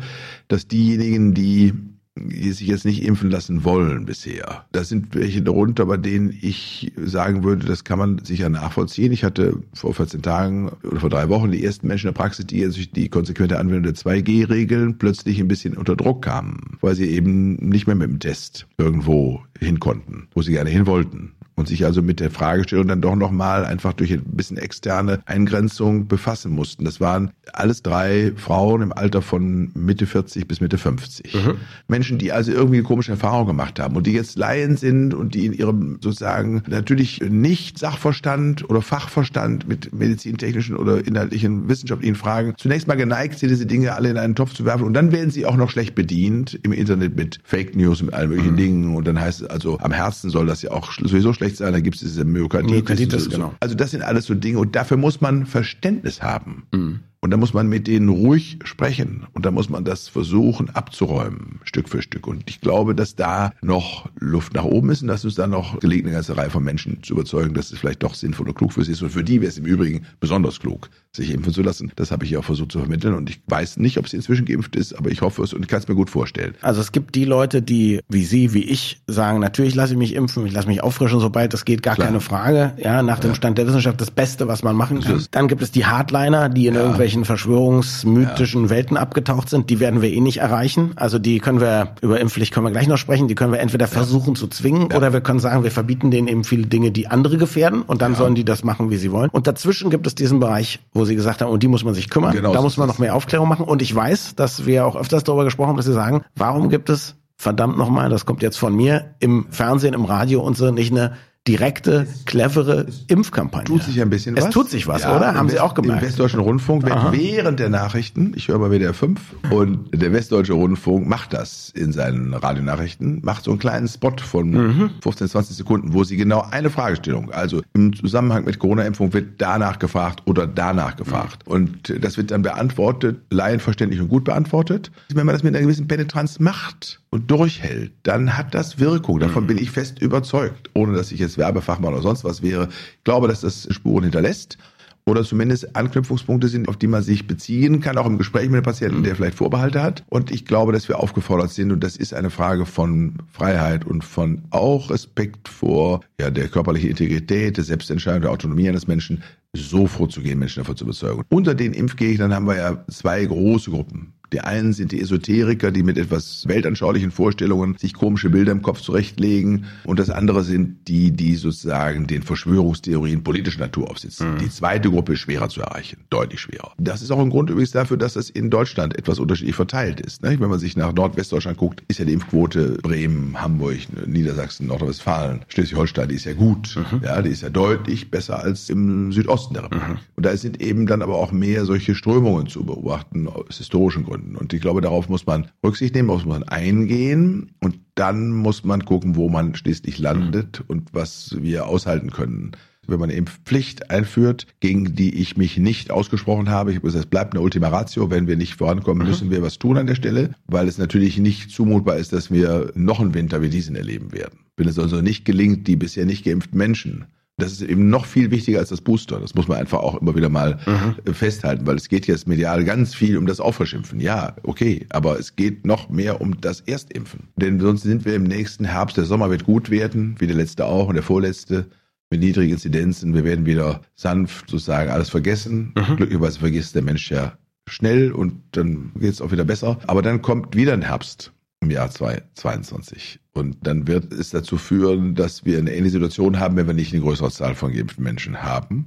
dass 0.49 0.69
diejenigen, 0.69 1.35
die 1.35 1.73
die 2.17 2.53
sich 2.53 2.67
jetzt 2.67 2.85
nicht 2.85 3.05
impfen 3.05 3.31
lassen 3.31 3.65
wollen 3.65 4.05
bisher. 4.05 4.65
Da 4.73 4.85
sind 4.85 5.15
welche 5.15 5.43
darunter, 5.43 5.87
bei 5.87 5.97
denen 5.97 6.37
ich 6.41 6.93
sagen 6.97 7.45
würde, 7.45 7.67
das 7.67 7.85
kann 7.85 7.99
man 7.99 8.25
sicher 8.25 8.49
nachvollziehen. 8.49 9.13
Ich 9.13 9.25
hatte 9.25 9.63
vor 9.73 9.95
14 9.95 10.23
Tagen 10.23 10.71
oder 10.83 11.01
vor 11.01 11.11
drei 11.11 11.29
Wochen 11.29 11.51
die 11.51 11.65
ersten 11.65 11.87
Menschen 11.87 12.09
in 12.09 12.15
der 12.15 12.21
Praxis, 12.21 12.47
die 12.47 12.61
durch 12.61 12.91
die 12.91 13.09
konsequente 13.09 13.59
Anwendung 13.59 13.95
der 13.95 13.95
2G-Regeln 13.95 14.99
plötzlich 14.99 15.41
ein 15.41 15.49
bisschen 15.49 15.77
unter 15.77 15.97
Druck 15.97 16.23
kamen, 16.23 16.77
weil 16.81 16.95
sie 16.95 17.07
eben 17.07 17.55
nicht 17.57 17.87
mehr 17.87 17.97
mit 17.97 18.11
dem 18.11 18.19
Test 18.19 18.67
irgendwo 18.77 19.43
hin 19.59 19.81
konnten, 19.81 20.29
wo 20.35 20.43
sie 20.43 20.53
gerne 20.53 20.71
hin 20.71 20.87
wollten 20.87 21.33
und 21.57 21.69
sich 21.69 21.85
also 21.85 22.03
mit 22.03 22.21
der 22.21 22.31
Fragestellung 22.31 22.89
dann 22.89 23.01
doch 23.01 23.17
nochmal 23.17 23.65
einfach 23.65 23.93
durch 23.93 24.13
ein 24.13 24.25
bisschen 24.25 24.57
externe 24.57 25.21
Eingrenzung 25.27 26.07
befassen 26.07 26.53
mussten. 26.53 26.85
Das 26.85 27.01
waren 27.01 27.31
alles 27.53 27.83
drei 27.83 28.33
Frauen 28.37 28.83
im 28.83 28.93
Alter 28.93 29.23
von 29.23 29.71
Mitte 29.75 30.07
40 30.07 30.49
bis 30.49 30.61
Mitte 30.61 30.79
50. 30.79 31.35
Mhm. 31.35 31.55
Menschen, 31.89 32.19
die 32.19 32.33
also 32.33 32.53
irgendwie 32.53 32.79
eine 32.79 32.85
komische 32.85 33.13
Erfahrung 33.13 33.47
gemacht 33.47 33.79
haben 33.79 33.97
und 33.97 34.07
die 34.07 34.13
jetzt 34.13 34.39
Laien 34.39 34.77
sind 34.77 35.15
und 35.15 35.35
die 35.35 35.47
in 35.47 35.53
ihrem 35.53 35.99
sozusagen 36.01 36.63
natürlich 36.67 37.21
nicht 37.21 37.79
Sachverstand 37.79 38.69
oder 38.69 38.83
Fachverstand 38.83 39.69
mit 39.69 39.93
medizintechnischen 39.93 40.77
oder 40.77 41.07
inhaltlichen 41.07 41.69
wissenschaftlichen 41.69 42.15
Fragen 42.15 42.55
zunächst 42.57 42.89
mal 42.89 42.97
geneigt 42.97 43.39
sind, 43.39 43.51
diese 43.51 43.67
Dinge 43.67 43.95
alle 43.95 44.11
in 44.11 44.17
einen 44.17 44.35
Topf 44.35 44.55
zu 44.55 44.65
werfen 44.65 44.85
und 44.85 44.95
dann 44.95 45.13
werden 45.13 45.31
sie 45.31 45.47
auch 45.47 45.57
noch 45.57 45.71
schlecht 45.71 45.95
bedient 45.95 46.59
im 46.63 46.73
Internet 46.73 47.17
mit 47.17 47.41
Fake 47.45 47.77
News, 47.77 48.03
mit 48.03 48.15
allen 48.15 48.31
möglichen 48.31 48.53
mhm. 48.53 48.57
Dingen 48.57 48.97
und 48.97 49.07
dann 49.07 49.21
heißt 49.21 49.43
es 49.43 49.49
also, 49.49 49.79
am 49.81 49.93
Herzen 49.93 50.31
soll 50.31 50.47
das 50.47 50.63
ja 50.63 50.71
auch 50.71 50.93
sowieso 50.93 51.33
schlecht 51.33 51.50
da 51.59 51.81
gibt 51.81 51.97
es 51.97 52.03
diese 52.03 52.25
Myokarditis. 52.25 52.75
Myokarditis 52.75 53.25
so, 53.25 53.31
genau. 53.31 53.55
Also 53.61 53.75
das 53.75 53.91
sind 53.91 54.03
alles 54.03 54.27
so 54.27 54.35
Dinge 54.35 54.59
und 54.59 54.77
dafür 54.77 54.97
muss 54.97 55.21
man 55.21 55.47
Verständnis 55.47 56.23
haben. 56.23 56.67
Mhm. 56.73 57.01
Und 57.23 57.31
da 57.33 57.37
muss 57.37 57.53
man 57.53 57.69
mit 57.69 57.87
denen 57.87 58.09
ruhig 58.09 58.59
sprechen. 58.65 59.27
Und 59.35 59.45
da 59.45 59.51
muss 59.51 59.69
man 59.69 59.85
das 59.85 60.09
versuchen 60.09 60.71
abzuräumen, 60.71 61.61
Stück 61.65 61.91
für 61.91 62.01
Stück. 62.01 62.27
Und 62.27 62.45
ich 62.47 62.63
glaube, 62.63 62.95
dass 62.95 63.15
da 63.15 63.53
noch 63.61 64.09
Luft 64.19 64.55
nach 64.55 64.65
oben 64.65 64.89
ist 64.89 65.03
und 65.03 65.09
dass 65.09 65.25
uns 65.27 65.35
da 65.35 65.47
noch 65.47 65.79
gelingt, 65.81 66.07
eine 66.07 66.15
ganze 66.15 66.39
Reihe 66.39 66.49
von 66.49 66.65
Menschen 66.65 67.03
zu 67.03 67.13
überzeugen, 67.13 67.53
dass 67.53 67.73
es 67.73 67.79
vielleicht 67.79 68.03
doch 68.03 68.15
sinnvoll 68.15 68.49
und 68.49 68.55
klug 68.55 68.73
für 68.73 68.85
sie 68.85 68.93
ist. 68.93 69.03
Und 69.03 69.11
für 69.11 69.23
die 69.23 69.43
wäre 69.43 69.51
es 69.51 69.59
im 69.59 69.67
Übrigen 69.67 70.07
besonders 70.19 70.61
klug, 70.61 70.89
sich 71.13 71.31
impfen 71.31 71.53
zu 71.53 71.61
lassen. 71.61 71.93
Das 71.97 72.11
habe 72.11 72.25
ich 72.25 72.31
ja 72.31 72.39
auch 72.39 72.45
versucht 72.45 72.73
zu 72.73 72.79
vermitteln. 72.79 73.13
Und 73.13 73.29
ich 73.29 73.43
weiß 73.47 73.77
nicht, 73.77 73.99
ob 73.99 74.09
sie 74.09 74.17
inzwischen 74.17 74.47
geimpft 74.47 74.75
ist, 74.75 74.95
aber 74.95 75.11
ich 75.11 75.21
hoffe 75.21 75.43
es 75.43 75.53
und 75.53 75.61
ich 75.61 75.69
kann 75.69 75.81
es 75.81 75.89
mir 75.89 75.97
gut 75.97 76.09
vorstellen. 76.09 76.55
Also 76.63 76.81
es 76.81 76.91
gibt 76.91 77.15
die 77.17 77.27
Leute, 77.27 77.61
die 77.61 78.01
wie 78.09 78.25
Sie, 78.25 78.55
wie 78.55 78.65
ich 78.65 79.03
sagen, 79.07 79.41
natürlich 79.41 79.75
lasse 79.75 79.93
ich 79.93 79.99
mich 79.99 80.15
impfen, 80.15 80.47
ich 80.47 80.55
lasse 80.55 80.69
mich 80.69 80.83
auffrischen, 80.83 81.21
sobald 81.21 81.53
das 81.53 81.67
geht, 81.67 81.83
gar 81.83 81.97
Klar. 81.97 82.07
keine 82.07 82.21
Frage. 82.21 82.73
Ja, 82.79 83.03
nach 83.03 83.19
dem 83.19 83.35
Stand 83.35 83.59
der 83.59 83.67
Wissenschaft 83.67 84.01
das 84.01 84.11
Beste, 84.11 84.49
was 84.49 84.63
man 84.63 84.75
machen 84.75 85.01
kann. 85.01 85.23
Dann 85.33 85.49
gibt 85.49 85.61
es 85.61 85.71
die 85.71 85.85
Hardliner, 85.85 86.49
die 86.49 86.67
in 86.67 86.75
ja. 86.75 86.81
irgendwelchen 86.81 87.10
irgendwelchen 87.11 87.25
verschwörungsmythischen 87.25 88.65
ja. 88.65 88.71
Welten 88.71 88.97
abgetaucht 88.97 89.49
sind, 89.49 89.71
die 89.71 89.81
werden 89.81 90.03
wir 90.03 90.11
eh 90.11 90.21
nicht 90.21 90.39
erreichen. 90.39 90.93
Also 90.97 91.19
die 91.19 91.39
können 91.39 91.61
wir, 91.61 91.95
über 92.01 92.21
Impfpflicht 92.21 92.53
können 92.53 92.67
wir 92.67 92.71
gleich 92.71 92.87
noch 92.87 92.97
sprechen, 92.97 93.29
die 93.29 93.35
können 93.35 93.53
wir 93.53 93.61
entweder 93.61 93.87
versuchen 93.87 94.35
zu 94.35 94.47
zwingen 94.47 94.89
ja. 94.91 94.97
oder 94.97 95.13
wir 95.13 95.21
können 95.21 95.41
sagen, 95.41 95.65
wir 95.65 95.71
verbieten 95.71 96.11
denen 96.11 96.29
eben 96.29 96.45
viele 96.45 96.67
Dinge, 96.67 96.91
die 96.91 97.09
andere 97.09 97.37
gefährden 97.37 97.83
und 97.83 98.03
dann 98.03 98.15
sollen 98.15 98.35
die 98.35 98.45
das 98.45 98.65
machen, 98.65 98.91
wie 98.91 98.97
sie 98.97 99.13
wollen. 99.13 99.31
Und 99.31 99.47
dazwischen 99.47 99.91
gibt 99.91 100.07
es 100.07 100.15
diesen 100.15 100.41
Bereich, 100.41 100.81
wo 100.93 101.05
sie 101.05 101.17
gesagt 101.17 101.43
haben, 101.43 101.51
um 101.51 101.59
die 101.59 101.69
muss 101.69 101.85
man 101.85 101.95
sich 101.95 102.11
kümmern. 102.11 102.33
Genau, 102.33 102.53
da 102.53 102.63
muss 102.63 102.77
man 102.77 102.89
noch 102.89 102.99
mehr 102.99 103.15
Aufklärung 103.15 103.49
machen. 103.49 103.65
Und 103.65 103.83
ich 103.83 103.95
weiß, 103.95 104.35
dass 104.37 104.67
wir 104.67 104.87
auch 104.87 104.97
öfters 104.97 105.25
darüber 105.25 105.45
gesprochen 105.45 105.71
haben, 105.71 105.77
dass 105.77 105.87
sie 105.87 105.93
sagen, 105.93 106.23
warum 106.37 106.69
gibt 106.69 106.91
es 106.91 107.17
verdammt 107.37 107.79
nochmal, 107.79 108.11
das 108.11 108.27
kommt 108.27 108.43
jetzt 108.43 108.59
von 108.59 108.75
mir, 108.77 109.15
im 109.19 109.47
Fernsehen, 109.51 109.95
im 109.95 110.05
Radio 110.05 110.43
und 110.43 110.59
so 110.59 110.71
nicht 110.71 110.93
eine 110.93 111.15
direkte, 111.49 112.07
clevere 112.27 112.87
Impfkampagne. 113.09 113.65
Tut 113.65 113.83
sich 113.83 114.01
ein 114.01 114.11
bisschen 114.11 114.37
es 114.37 114.43
was. 114.43 114.49
Es 114.49 114.55
tut 114.55 114.71
sich 114.71 114.87
was, 114.87 115.03
ja, 115.03 115.17
oder? 115.17 115.35
Haben 115.35 115.49
Sie 115.49 115.59
auch 115.59 115.73
gemerkt? 115.73 116.03
Im 116.03 116.09
Westdeutschen 116.09 116.39
Rundfunk 116.41 116.83
wird 116.83 116.93
Aha. 116.93 117.13
während 117.13 117.59
der 117.59 117.71
Nachrichten, 117.71 118.35
ich 118.37 118.49
höre 118.49 118.59
mal 118.59 118.71
WDR 118.71 118.93
5, 118.93 119.21
und 119.51 119.89
der 119.95 120.13
Westdeutsche 120.13 120.53
Rundfunk 120.53 121.09
macht 121.09 121.33
das 121.33 121.71
in 121.71 121.93
seinen 121.93 122.35
Radionachrichten, 122.35 123.21
macht 123.23 123.45
so 123.45 123.53
einen 123.53 123.59
kleinen 123.59 123.89
Spot 123.89 124.13
von 124.19 124.51
mhm. 124.51 124.91
15, 125.03 125.29
20 125.29 125.57
Sekunden, 125.57 125.95
wo 125.95 126.05
sie 126.05 126.19
genau 126.19 126.47
eine 126.51 126.69
Fragestellung, 126.69 127.31
also 127.31 127.63
im 127.73 127.97
Zusammenhang 127.97 128.45
mit 128.45 128.59
Corona-Impfung 128.59 129.15
wird 129.15 129.41
danach 129.41 129.79
gefragt 129.79 130.23
oder 130.27 130.47
danach 130.47 130.97
gefragt. 130.97 131.47
Mhm. 131.47 131.53
Und 131.53 132.05
das 132.05 132.19
wird 132.19 132.33
dann 132.33 132.43
beantwortet, 132.43 133.19
laienverständlich 133.31 134.01
und 134.01 134.09
gut 134.09 134.25
beantwortet. 134.25 134.91
Wenn 135.13 135.25
man 135.25 135.35
das 135.35 135.43
mit 135.43 135.55
einer 135.55 135.63
gewissen 135.63 135.89
Penetranz 135.89 136.39
macht 136.39 137.00
und 137.11 137.31
durchhält, 137.31 137.93
dann 138.03 138.37
hat 138.37 138.55
das 138.55 138.79
Wirkung. 138.79 139.19
Davon 139.19 139.45
mhm. 139.45 139.49
bin 139.49 139.59
ich 139.59 139.71
fest 139.71 140.01
überzeugt, 140.01 140.71
ohne 140.75 140.97
dass 140.97 141.13
ich 141.13 141.19
jetzt 141.19 141.31
jetzt 141.31 141.39
Werbefachmann 141.39 141.93
oder 141.93 142.03
sonst 142.03 142.25
was 142.25 142.43
wäre. 142.43 142.69
Ich 142.99 143.05
glaube, 143.05 143.29
dass 143.29 143.41
das 143.41 143.69
Spuren 143.71 144.05
hinterlässt 144.05 144.59
oder 145.07 145.25
zumindest 145.25 145.75
Anknüpfungspunkte 145.75 146.49
sind, 146.49 146.69
auf 146.69 146.77
die 146.77 146.87
man 146.87 147.03
sich 147.03 147.27
beziehen 147.27 147.81
kann, 147.81 147.99
auch 147.99 148.07
im 148.07 148.19
Gespräch 148.19 148.49
mit 148.49 148.59
dem 148.59 148.65
Patienten, 148.65 149.03
der 149.03 149.17
vielleicht 149.17 149.39
Vorbehalte 149.39 149.83
hat. 149.83 150.05
Und 150.09 150.31
ich 150.31 150.45
glaube, 150.45 150.73
dass 150.73 150.89
wir 150.89 151.01
aufgefordert 151.01 151.51
sind, 151.51 151.73
und 151.73 151.83
das 151.83 151.97
ist 151.97 152.15
eine 152.15 152.31
Frage 152.31 152.67
von 152.67 153.15
Freiheit 153.33 153.85
und 153.85 154.05
von 154.05 154.43
auch 154.51 154.91
Respekt 154.91 155.49
vor 155.49 156.01
ja, 156.21 156.31
der 156.31 156.49
körperlichen 156.49 156.91
Integrität, 156.91 157.57
der 157.57 157.65
Selbstentscheidung, 157.65 158.23
der 158.23 158.31
Autonomie 158.31 158.69
eines 158.69 158.87
Menschen, 158.87 159.23
so 159.53 159.87
vorzugehen, 159.87 160.39
Menschen 160.39 160.61
davon 160.61 160.77
zu 160.77 160.85
überzeugen. 160.85 161.25
Unter 161.29 161.55
den 161.55 161.73
Impfgegnern 161.73 162.33
haben 162.33 162.47
wir 162.47 162.57
ja 162.57 162.85
zwei 162.89 163.25
große 163.25 163.71
Gruppen. 163.71 164.13
Die 164.33 164.41
einen 164.41 164.73
sind 164.73 164.93
die 164.93 165.01
Esoteriker, 165.01 165.71
die 165.71 165.83
mit 165.83 165.99
etwas 165.99 166.47
weltanschaulichen 166.47 167.11
Vorstellungen 167.11 167.77
sich 167.79 167.95
komische 167.95 168.31
Bilder 168.31 168.53
im 168.53 168.63
Kopf 168.63 168.81
zurechtlegen. 168.81 169.65
Und 169.85 169.99
das 169.99 170.11
andere 170.11 170.45
sind 170.45 170.89
die, 170.89 171.11
die 171.11 171.35
sozusagen 171.37 172.07
den 172.07 172.23
Verschwörungstheorien 172.23 173.25
politischer 173.25 173.61
Natur 173.61 173.91
aufsitzen. 173.91 174.35
Mhm. 174.35 174.39
Die 174.39 174.51
zweite 174.51 174.91
Gruppe 174.91 175.15
ist 175.15 175.21
schwerer 175.21 175.49
zu 175.49 175.61
erreichen, 175.61 175.99
deutlich 176.11 176.41
schwerer. 176.41 176.73
Das 176.79 177.03
ist 177.03 177.11
auch 177.11 177.19
ein 177.19 177.31
Grund 177.31 177.51
übrigens 177.51 177.73
dafür, 177.73 177.97
dass 177.97 178.15
das 178.15 178.31
in 178.31 178.51
Deutschland 178.51 178.97
etwas 178.97 179.19
unterschiedlich 179.19 179.57
verteilt 179.57 180.01
ist. 180.01 180.23
Wenn 180.23 180.39
man 180.39 180.59
sich 180.59 180.77
nach 180.77 180.93
Nordwestdeutschland 180.93 181.59
guckt, 181.59 181.83
ist 181.89 181.99
ja 181.99 182.05
die 182.05 182.13
Impfquote 182.13 182.79
Bremen, 182.83 183.41
Hamburg, 183.41 183.79
Niedersachsen, 184.07 184.67
Nordrhein-Westfalen, 184.69 185.41
Schleswig-Holstein, 185.49 186.09
die 186.09 186.15
ist 186.15 186.25
ja 186.25 186.35
gut. 186.35 186.77
Mhm. 186.77 187.01
Ja, 187.03 187.21
die 187.23 187.31
ist 187.31 187.43
ja 187.43 187.51
deutlich 187.51 188.11
besser 188.11 188.39
als 188.39 188.71
im 188.71 189.13
Südosten 189.13 189.55
der 189.55 189.65
Republik. 189.65 189.89
Mhm. 189.89 189.99
Und 190.17 190.27
da 190.27 190.37
sind 190.37 190.61
eben 190.61 190.87
dann 190.87 191.03
aber 191.03 191.17
auch 191.17 191.33
mehr 191.33 191.65
solche 191.65 191.95
Strömungen 191.95 192.47
zu 192.47 192.65
beobachten 192.65 193.27
aus 193.29 193.59
historischen 193.59 194.05
Gründen. 194.05 194.20
Gründen. 194.21 194.37
Und 194.37 194.53
ich 194.53 194.61
glaube, 194.61 194.81
darauf 194.81 195.09
muss 195.09 195.27
man 195.27 195.49
Rücksicht 195.65 195.95
nehmen, 195.95 196.09
darauf 196.09 196.25
muss 196.25 196.39
man 196.39 196.49
eingehen 196.49 197.53
und 197.61 197.79
dann 197.95 198.31
muss 198.31 198.65
man 198.65 198.85
gucken, 198.85 199.17
wo 199.17 199.29
man 199.29 199.55
schließlich 199.55 199.99
landet 199.99 200.63
und 200.67 200.93
was 200.93 201.37
wir 201.41 201.67
aushalten 201.67 202.11
können 202.11 202.53
wenn 202.87 202.99
man 202.99 203.11
eine 203.11 203.19
Impfpflicht 203.19 203.89
einführt, 203.89 204.49
gegen 204.59 204.97
die 204.97 205.15
ich 205.15 205.37
mich 205.37 205.59
nicht 205.59 205.93
ausgesprochen 205.93 206.49
habe. 206.49 206.71
Ich 206.71 206.79
habe 206.79 206.87
gesagt, 206.87 207.05
es 207.05 207.11
bleibt 207.11 207.35
eine 207.35 207.41
Ultima 207.41 207.69
Ratio. 207.69 208.11
Wenn 208.11 208.27
wir 208.27 208.37
nicht 208.37 208.55
vorankommen, 208.55 209.05
mhm. 209.05 209.09
müssen 209.09 209.31
wir 209.31 209.43
was 209.43 209.61
tun 209.61 209.77
an 209.77 209.87
der 209.87 209.95
Stelle, 209.95 210.35
weil 210.49 210.67
es 210.67 210.77
natürlich 210.77 211.17
nicht 211.19 211.53
zumutbar 211.53 211.99
ist, 211.99 212.13
dass 212.13 212.33
wir 212.33 212.73
noch 212.75 212.99
einen 212.99 213.15
Winter 213.15 213.43
wie 213.43 213.49
diesen 213.49 213.77
erleben 213.77 214.11
werden. 214.11 214.41
Wenn 214.57 214.67
es 214.67 214.77
also 214.77 215.03
nicht 215.03 215.25
gelingt, 215.25 215.69
die 215.69 215.77
bisher 215.77 216.05
nicht 216.05 216.25
geimpften 216.25 216.59
Menschen 216.59 217.05
das 217.41 217.53
ist 217.53 217.63
eben 217.63 217.91
noch 217.91 218.07
viel 218.07 218.31
wichtiger 218.31 218.59
als 218.59 218.69
das 218.69 218.81
Booster. 218.81 219.21
Das 219.21 219.35
muss 219.35 219.49
man 219.49 219.59
einfach 219.59 219.79
auch 219.79 220.01
immer 220.01 220.15
wieder 220.15 220.29
mal 220.29 220.59
mhm. 220.67 221.15
festhalten, 221.15 221.67
weil 221.67 221.77
es 221.77 221.89
geht 221.89 222.07
jetzt 222.07 222.27
medial 222.27 222.65
ganz 222.65 222.95
viel 222.95 223.17
um 223.17 223.27
das 223.27 223.41
Aufverschimpfen. 223.41 224.01
Ja, 224.01 224.37
okay, 224.43 224.87
aber 224.91 225.19
es 225.19 225.37
geht 225.37 225.67
noch 225.67 225.89
mehr 225.89 226.21
um 226.21 226.41
das 226.41 226.61
Erstimpfen. 226.61 227.29
Denn 227.37 227.61
sonst 227.61 227.83
sind 227.83 228.05
wir 228.05 228.15
im 228.15 228.25
nächsten 228.25 228.65
Herbst, 228.65 228.97
der 228.97 229.05
Sommer 229.05 229.31
wird 229.31 229.45
gut 229.45 229.71
werden, 229.71 230.17
wie 230.19 230.27
der 230.27 230.37
letzte 230.37 230.67
auch 230.67 230.89
und 230.89 230.95
der 230.95 231.03
vorletzte 231.03 231.67
mit 232.11 232.21
niedrigen 232.21 232.53
Inzidenzen. 232.53 233.15
Wir 233.15 233.25
werden 233.25 233.47
wieder 233.47 233.81
sanft 233.95 234.51
sozusagen 234.51 234.91
alles 234.91 235.11
vergessen. 235.11 235.73
Mhm. 235.77 235.97
Glücklicherweise 235.97 236.41
vergisst 236.41 236.75
der 236.75 236.83
Mensch 236.83 237.11
ja 237.11 237.35
schnell 237.69 238.13
und 238.13 238.35
dann 238.53 238.93
geht 238.99 239.13
es 239.13 239.21
auch 239.21 239.31
wieder 239.31 239.45
besser. 239.45 239.79
Aber 239.87 240.03
dann 240.03 240.23
kommt 240.23 240.57
wieder 240.57 240.73
ein 240.73 240.83
Herbst 240.83 241.33
im 241.61 241.71
Jahr 241.71 241.91
2022. 241.91 243.21
Und 243.33 243.59
dann 243.67 243.87
wird 243.87 244.13
es 244.13 244.31
dazu 244.31 244.57
führen, 244.57 245.15
dass 245.15 245.45
wir 245.45 245.59
eine 245.59 245.73
ähnliche 245.73 245.93
Situation 245.93 246.41
haben, 246.41 246.57
wenn 246.57 246.67
wir 246.67 246.75
nicht 246.75 246.93
eine 246.93 247.03
größere 247.03 247.31
Zahl 247.31 247.55
von 247.55 247.73
geimpften 247.73 248.03
Menschen 248.03 248.43
haben. 248.43 248.87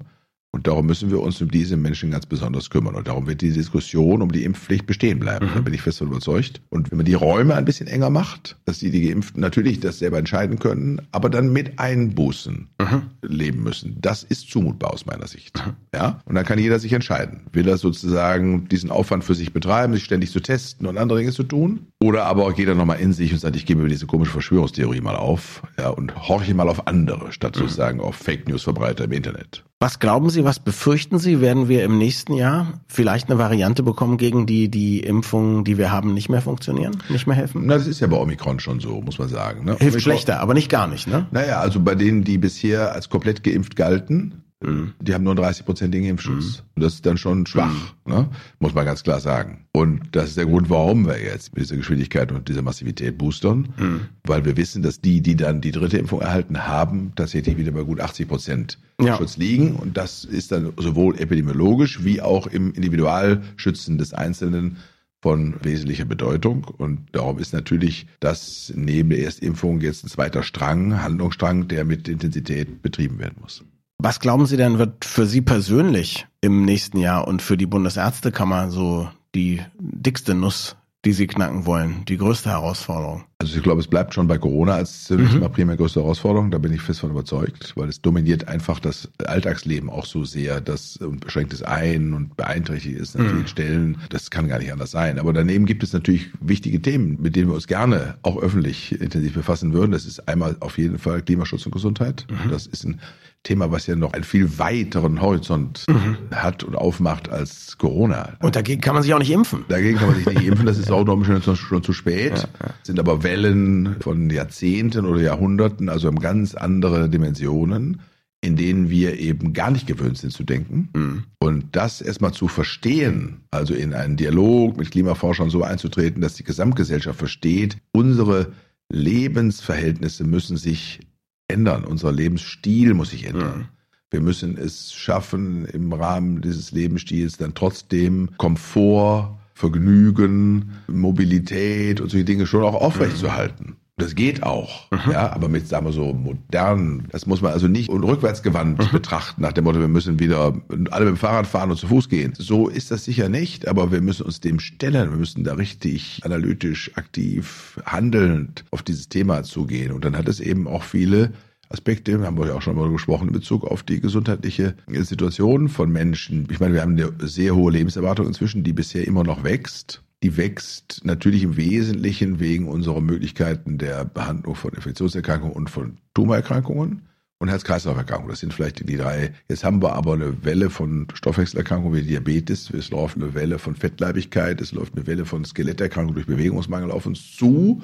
Und 0.56 0.68
darum 0.68 0.86
müssen 0.86 1.10
wir 1.10 1.20
uns 1.20 1.42
um 1.42 1.50
diese 1.50 1.78
Menschen 1.78 2.12
ganz 2.12 2.28
besonders 2.28 2.70
kümmern. 2.70 2.94
Und 2.94 3.08
darum 3.08 3.26
wird 3.26 3.42
die 3.42 3.52
Diskussion 3.52 4.22
um 4.22 4.32
die 4.32 4.44
Impfpflicht 4.44 4.86
bestehen 4.86 5.18
bleiben. 5.20 5.48
Mhm. 5.48 5.52
Da 5.56 5.62
bin 5.62 5.74
ich 5.74 5.82
fest 5.82 6.00
davon 6.00 6.12
überzeugt. 6.12 6.62
Und 6.70 6.92
wenn 6.92 6.98
man 6.98 7.08
die 7.08 7.16
Räume 7.16 7.56
ein 7.56 7.66
bisschen 7.66 7.88
enger 7.88 8.12
macht, 8.12 8.56
dass 8.66 8.78
die, 8.78 8.92
die 8.92 9.10
Geimpften 9.10 9.42
natürlich 9.42 9.80
das 9.80 9.98
selber 9.98 10.20
entscheiden 10.20 10.60
können, 10.60 11.02
aber 11.12 11.32
dann 11.32 11.52
mit 11.52 11.80
Einbußen 11.80 12.68
mhm. 12.80 13.02
leben 13.24 13.64
müssen, 13.64 13.98
das 14.00 14.22
ist 14.22 14.52
zumutbar 14.52 14.94
aus 14.94 15.08
meiner 15.08 15.26
Sicht. 15.26 15.58
Mhm. 15.58 15.74
Ja? 15.92 16.22
Und 16.26 16.36
dann 16.36 16.46
kann 16.46 16.60
jeder 16.60 16.78
sich 16.78 16.94
entscheiden. 16.94 17.42
Will 17.52 17.68
er 17.68 17.78
sozusagen 17.78 18.68
diesen 18.70 18.92
Aufwand 18.92 19.24
für 19.24 19.34
sich 19.34 19.54
betreiben, 19.54 19.94
sich 19.94 20.04
ständig 20.04 20.30
zu 20.30 20.40
testen 20.40 20.86
und 20.86 21.00
andere 21.00 21.18
Dinge 21.18 21.32
zu 21.32 21.44
tun? 21.44 21.88
Oder 22.00 22.26
aber 22.26 22.54
geht 22.54 22.68
er 22.68 22.76
nochmal 22.76 23.00
in 23.00 23.14
sich 23.14 23.34
und 23.34 23.40
sagt, 23.40 23.56
ich 23.56 23.66
gebe 23.66 23.82
mir 23.82 23.90
diese 23.90 24.06
komische 24.06 24.34
Verschwörungstheorie 24.34 25.02
mal 25.02 25.16
auf, 25.16 25.64
ja, 25.80 25.90
und 25.90 26.16
horche 26.28 26.54
mal 26.54 26.70
auf 26.70 26.86
andere, 26.86 27.32
statt 27.32 27.56
mhm. 27.56 27.62
sozusagen 27.62 28.00
auf 28.02 28.16
Fake 28.18 28.48
News 28.48 28.62
Verbreiter 28.62 29.06
im 29.06 29.14
Internet. 29.14 29.64
Was 29.84 30.00
glauben 30.00 30.30
Sie, 30.30 30.46
was 30.46 30.60
befürchten 30.60 31.20
Sie? 31.20 31.42
Werden 31.42 31.68
wir 31.68 31.84
im 31.84 31.98
nächsten 31.98 32.36
Jahr 32.36 32.80
vielleicht 32.88 33.30
eine 33.30 33.38
Variante 33.38 33.84
bekommen, 33.84 34.16
gegen 34.16 34.46
die 34.46 34.70
die 34.70 35.02
Impfungen, 35.02 35.66
die 35.66 35.78
wir 35.78 35.92
haben, 35.92 36.14
nicht 36.14 36.30
mehr 36.30 36.42
funktionieren, 36.42 36.96
nicht 37.10 37.28
mehr 37.28 37.36
helfen? 37.36 37.64
Na, 37.66 37.74
das 37.74 37.88
ist 37.88 38.00
ja 38.00 38.08
bei 38.08 38.16
Omikron 38.16 38.62
schon 38.62 38.80
so, 38.80 39.02
muss 39.02 39.20
man 39.20 39.28
sagen. 39.28 39.66
Ne? 39.66 39.72
Hilft 39.72 39.82
Omikron, 39.82 40.00
schlechter, 40.00 40.40
aber 40.40 40.54
nicht 40.54 40.70
gar 40.70 40.88
nicht, 40.88 41.08
ne? 41.08 41.28
Naja, 41.32 41.60
also 41.60 41.82
bei 41.82 41.96
denen, 41.96 42.24
die 42.24 42.38
bisher 42.38 42.94
als 42.94 43.10
komplett 43.10 43.44
geimpft 43.44 43.76
galten, 43.76 44.44
Mhm. 44.64 44.94
Die 45.02 45.14
haben 45.14 45.24
nur 45.24 45.36
30 45.36 45.66
Prozent 45.66 45.94
Impfschutz. 45.94 46.64
Mhm. 46.76 46.82
Das 46.82 46.96
ist 46.96 47.06
dann 47.06 47.18
schon 47.18 47.46
schwach, 47.46 47.94
mhm. 48.06 48.14
ne? 48.14 48.30
muss 48.60 48.74
man 48.74 48.86
ganz 48.86 49.04
klar 49.04 49.20
sagen. 49.20 49.66
Und 49.74 50.02
das 50.14 50.30
ist 50.30 50.38
der 50.38 50.46
Grund, 50.46 50.70
warum 50.70 51.06
wir 51.06 51.22
jetzt 51.22 51.54
mit 51.54 51.64
dieser 51.64 51.76
Geschwindigkeit 51.76 52.32
und 52.32 52.48
dieser 52.48 52.62
Massivität 52.62 53.18
boostern, 53.18 53.74
mhm. 53.78 54.02
weil 54.24 54.46
wir 54.46 54.58
wissen, 54.58 54.82
dass 54.82 55.02
die, 55.02 55.22
die 55.22 55.36
dann 55.36 55.62
die 55.62 55.72
dritte 55.72 55.98
Impfung 55.98 56.22
erhalten 56.22 56.66
haben, 56.66 57.12
tatsächlich 57.16 57.58
wieder 57.58 57.72
bei 57.72 57.84
gut 57.84 58.00
80 58.00 58.28
Prozent 58.28 58.80
ja. 59.06 59.18
Schutz 59.18 59.38
liegen. 59.38 59.76
Und 59.76 59.98
das 59.98 60.26
ist 60.26 60.52
dann 60.52 60.74
sowohl 60.78 61.20
epidemiologisch 61.20 62.04
wie 62.04 62.22
auch 62.22 62.48
im 62.48 62.74
Individualschützen 62.74 63.98
des 63.98 64.14
Einzelnen 64.14 64.78
von 65.22 65.56
wesentlicher 65.64 66.06
Bedeutung. 66.06 66.66
Und 66.66 67.08
darum 67.14 67.40
ist 67.40 67.54
natürlich 67.54 68.08
das 68.20 68.74
neben 68.76 69.10
der 69.10 69.24
Erstimpfung 69.24 69.80
jetzt 69.80 70.04
ein 70.04 70.10
zweiter 70.10 70.44
Strang, 70.44 71.02
Handlungsstrang, 71.02 71.70
der 71.70 71.86
mit 71.86 72.10
Intensität 72.10 72.82
betrieben 72.82 73.20
werden 73.20 73.38
muss. 73.42 73.64
Was 74.00 74.20
glauben 74.20 74.46
Sie 74.46 74.58
denn, 74.58 74.80
wird 74.80 75.06
für 75.06 75.26
Sie 75.26 75.42
persönlich 75.42 76.28
im 76.42 76.66
nächsten 76.66 76.98
Jahr 76.98 77.26
und 77.26 77.42
für 77.42 77.56
die 77.56 77.68
Bundesärztekammer 77.68 78.70
so 78.70 79.10
die 79.34 79.62
dickste 79.80 80.36
Nuss, 80.36 80.76
die 81.06 81.14
Sie 81.14 81.26
knacken 81.26 81.66
wollen, 81.66 82.04
die 82.10 82.18
größte 82.18 82.50
Herausforderung? 82.50 83.24
Also 83.44 83.58
ich 83.58 83.64
glaube, 83.64 83.82
es 83.82 83.88
bleibt 83.88 84.14
schon 84.14 84.28
bei 84.28 84.38
Corona 84.38 84.76
als 84.76 85.10
mhm. 85.10 85.42
mal 85.42 85.50
primär 85.50 85.76
größte 85.76 86.00
Herausforderung. 86.00 86.50
Da 86.50 86.60
bin 86.60 86.72
ich 86.72 86.82
fest 86.82 87.02
von 87.02 87.12
überzeugt, 87.12 87.74
weil 87.76 87.90
es 87.90 88.02
dominiert 88.02 88.48
einfach 88.48 88.80
das 88.80 89.10
Alltagsleben 89.26 89.90
auch 89.90 90.06
so 90.06 90.24
sehr, 90.24 90.62
das 90.62 90.98
beschränkt 91.20 91.52
es 91.52 91.62
ein 91.62 92.14
und 92.14 92.38
beeinträchtigt 92.38 92.98
es 92.98 93.18
an 93.18 93.24
mhm. 93.24 93.30
vielen 93.30 93.48
Stellen. 93.48 93.98
Das 94.10 94.32
kann 94.32 94.48
gar 94.48 94.60
nicht 94.60 94.72
anders 94.72 94.92
sein. 94.92 95.20
Aber 95.20 95.34
daneben 95.34 95.66
gibt 95.66 95.84
es 95.84 95.92
natürlich 95.92 96.30
wichtige 96.40 96.82
Themen, 96.82 97.22
mit 97.22 97.36
denen 97.36 97.50
wir 97.50 97.56
uns 97.56 97.68
gerne 97.68 98.16
auch 98.22 98.38
öffentlich 98.38 99.00
intensiv 99.02 99.34
befassen 99.34 99.74
würden. 99.74 99.92
Das 99.92 100.06
ist 100.06 100.26
einmal 100.30 100.56
auf 100.62 100.78
jeden 100.78 100.98
Fall 100.98 101.22
Klimaschutz 101.22 101.66
und 101.66 101.74
Gesundheit. 101.74 102.26
Mhm. 102.30 102.50
Das 102.50 102.66
ist 102.66 102.86
ein 102.86 103.02
Thema, 103.44 103.72
was 103.72 103.88
ja 103.88 103.96
noch 103.98 104.14
einen 104.14 104.24
viel 104.24 104.58
weiteren 104.58 105.22
Horizont 105.22 105.86
mhm. 105.90 106.18
hat 106.32 106.64
und 106.64 106.78
aufmacht 106.78 107.30
als 107.30 107.78
Corona. 107.78 108.38
Und 108.40 108.56
dagegen 108.56 108.80
kann 108.80 108.94
man 108.94 109.04
sich 109.04 109.14
auch 109.14 109.20
nicht 109.20 109.32
impfen. 109.32 109.66
Dagegen 109.68 109.98
kann 109.98 110.08
man 110.08 110.16
sich 110.16 110.26
nicht 110.26 110.44
impfen. 110.44 110.66
Das 110.66 110.78
ist 110.78 110.90
auch 110.90 111.04
noch 111.04 111.24
schon, 111.26 111.56
schon 111.58 111.84
zu 111.84 111.92
spät. 111.92 112.38
Ja, 112.38 112.68
ja. 112.68 112.74
Sind 112.84 113.00
aber 113.00 113.24
Wellen 113.34 113.96
von 114.00 114.30
Jahrzehnten 114.30 115.06
oder 115.06 115.22
Jahrhunderten, 115.22 115.90
also 115.90 116.08
haben 116.08 116.20
ganz 116.20 116.54
andere 116.54 117.10
Dimensionen, 117.10 118.02
in 118.42 118.56
denen 118.56 118.92
wir 118.92 119.20
eben 119.20 119.54
gar 119.54 119.72
nicht 119.72 119.88
gewöhnt 119.88 120.20
sind 120.20 120.32
zu 120.32 120.44
denken. 120.44 120.90
Mhm. 120.94 121.24
Und 121.40 121.76
das 121.76 122.02
erstmal 122.02 122.34
zu 122.34 122.48
verstehen, 122.48 123.42
also 123.50 123.74
in 123.74 123.94
einen 123.94 124.18
Dialog 124.18 124.78
mit 124.78 124.92
Klimaforschern 124.92 125.50
so 125.50 125.64
einzutreten, 125.64 126.22
dass 126.22 126.36
die 126.36 126.44
Gesamtgesellschaft 126.44 127.18
versteht, 127.18 127.78
unsere 127.92 128.52
Lebensverhältnisse 128.92 130.26
müssen 130.26 130.58
sich 130.58 131.00
ändern, 131.48 131.86
unser 131.86 132.12
Lebensstil 132.12 132.94
muss 132.94 133.10
sich 133.10 133.26
ändern. 133.26 133.58
Mhm. 133.58 133.66
Wir 134.12 134.22
müssen 134.22 134.58
es 134.60 134.94
schaffen, 134.94 135.66
im 135.66 135.92
Rahmen 135.92 136.42
dieses 136.42 136.72
Lebensstils 136.72 137.38
dann 137.38 137.56
trotzdem 137.56 138.30
Komfort, 138.38 139.40
Vergnügen, 139.54 140.72
Mobilität 140.88 142.02
und 142.02 142.10
solche 142.10 142.26
Dinge 142.26 142.46
schon 142.46 142.64
auch 142.64 142.76
aufrechtzuerhalten. 142.76 143.78
Das 143.98 144.16
geht 144.16 144.42
auch, 144.42 144.90
mhm. 144.90 145.12
ja, 145.12 145.32
aber 145.32 145.50
mit, 145.50 145.68
sagen 145.68 145.86
wir 145.86 145.92
so, 145.92 146.14
modern, 146.14 147.08
das 147.12 147.28
muss 147.28 147.42
man 147.44 147.54
also 147.54 147.68
nicht 147.68 147.92
rückwärtsgewandt 147.92 148.80
mhm. 148.80 148.92
betrachten, 148.92 149.44
nach 149.44 149.54
dem 149.54 149.66
Motto, 149.66 149.80
wir 149.80 149.88
müssen 149.88 150.20
wieder 150.20 150.60
alle 150.90 151.06
mit 151.06 151.14
dem 151.14 151.18
Fahrrad 151.18 151.46
fahren 151.46 151.70
und 151.70 151.78
zu 151.78 151.88
Fuß 151.88 152.10
gehen. 152.10 152.34
So 152.36 152.70
ist 152.70 152.90
das 152.90 153.06
sicher 153.06 153.30
nicht, 153.30 153.68
aber 153.68 153.92
wir 153.92 154.02
müssen 154.02 154.24
uns 154.26 154.40
dem 154.40 154.60
stellen, 154.60 155.12
wir 155.12 155.18
müssen 155.18 155.44
da 155.44 155.54
richtig 155.54 156.22
analytisch, 156.24 156.90
aktiv, 156.96 157.80
handelnd 157.86 158.66
auf 158.72 158.82
dieses 158.82 159.10
Thema 159.10 159.44
zugehen. 159.44 159.92
Und 159.92 160.04
dann 160.06 160.18
hat 160.18 160.28
es 160.28 160.40
eben 160.40 160.68
auch 160.68 160.84
viele 160.84 161.32
Aspekte, 161.74 162.20
wir 162.20 162.28
haben 162.28 162.38
ja 162.46 162.54
auch 162.54 162.62
schon 162.62 162.76
mal 162.76 162.92
gesprochen 162.92 163.30
in 163.30 163.34
Bezug 163.34 163.66
auf 163.66 163.82
die 163.82 164.00
gesundheitliche 164.00 164.76
Situation 164.88 165.70
von 165.70 165.92
Menschen. 165.92 166.48
Ich 166.52 166.60
meine, 166.60 166.76
wir 166.76 166.82
haben 166.82 166.98
eine 166.98 167.12
sehr 167.28 167.56
hohe 167.56 167.72
Lebenserwartung 167.72 168.28
inzwischen, 168.28 168.64
die 168.64 168.74
bisher 168.74 169.08
immer 169.08 169.24
noch 169.24 169.44
wächst. 169.44 170.04
Die 170.22 170.38
wächst 170.38 171.02
natürlich 171.04 171.44
im 171.44 171.58
Wesentlichen 171.58 172.40
wegen 172.40 172.68
unserer 172.68 173.02
Möglichkeiten 173.02 173.80
der 173.80 174.06
Behandlung 174.06 174.56
von 174.56 174.72
Infektionserkrankungen 174.74 175.56
und 175.56 175.70
von 175.70 175.98
Tumorerkrankungen 176.14 177.08
und 177.40 177.50
Herz-Kreislauf-Erkrankungen. 177.50 178.30
Das 178.30 178.40
sind 178.40 178.54
vielleicht 178.54 178.88
die 178.88 178.96
drei. 178.96 179.34
Jetzt 179.50 179.64
haben 179.64 179.82
wir 179.82 179.94
aber 179.94 180.14
eine 180.14 180.46
Welle 180.46 180.70
von 180.70 181.08
Stoffwechselerkrankungen 181.14 181.98
wie 181.98 182.08
Diabetes. 182.08 182.70
Es 182.70 182.92
läuft 182.92 183.18
eine 183.18 183.34
Welle 183.34 183.60
von 183.60 183.76
Fettleibigkeit. 183.76 184.62
Es 184.62 184.72
läuft 184.72 184.96
eine 184.96 185.08
Welle 185.08 185.26
von 185.26 185.44
Skeletterkrankungen 185.44 186.14
durch 186.14 186.28
Bewegungsmangel 186.28 186.92
auf 186.92 187.06
uns 187.06 187.36
zu. 187.36 187.82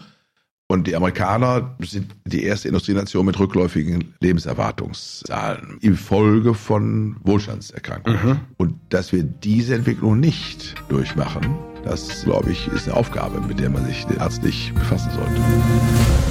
Und 0.71 0.85
die 0.85 0.95
Amerikaner 0.95 1.75
sind 1.79 2.15
die 2.25 2.43
erste 2.43 2.67
Industrienation 2.67 3.25
mit 3.25 3.39
rückläufigen 3.39 4.13
Lebenserwartungszahlen 4.19 5.79
infolge 5.81 6.53
von 6.53 7.15
Wohlstandserkrankungen. 7.23 8.19
Mhm. 8.23 8.39
Und 8.57 8.75
dass 8.89 9.11
wir 9.11 9.23
diese 9.23 9.73
Entwicklung 9.73 10.19
nicht 10.19 10.75
durchmachen, 10.88 11.57
das, 11.83 12.23
glaube 12.23 12.51
ich, 12.51 12.67
ist 12.67 12.88
eine 12.88 12.97
Aufgabe, 12.97 13.41
mit 13.41 13.59
der 13.59 13.71
man 13.71 13.83
sich 13.88 14.05
ärztlich 14.19 14.71
befassen 14.75 15.09
sollte. 15.11 15.41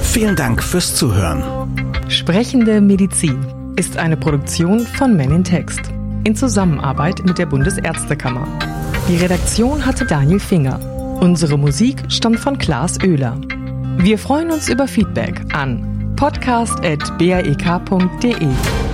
Vielen 0.03 0.37
Dank 0.37 0.63
fürs 0.63 0.95
Zuhören. 0.95 1.43
Sprechende 2.07 2.79
Medizin 2.79 3.45
ist 3.75 3.97
eine 3.97 4.15
Produktion 4.15 4.79
von 4.79 5.17
Men 5.17 5.31
in 5.31 5.43
Text 5.43 5.81
in 6.23 6.35
Zusammenarbeit 6.35 7.25
mit 7.25 7.37
der 7.37 7.45
Bundesärztekammer. 7.45 8.47
Die 9.09 9.17
Redaktion 9.17 9.85
hatte 9.85 10.05
Daniel 10.05 10.39
Finger. 10.39 10.79
Unsere 11.19 11.57
Musik 11.57 12.03
stammt 12.07 12.39
von 12.39 12.57
Klaas 12.57 12.99
Oehler. 13.03 13.39
Wir 14.01 14.17
freuen 14.17 14.49
uns 14.49 14.69
über 14.69 14.87
Feedback 14.87 15.41
an 15.53 16.15
podcast.brek.de. 16.15 18.88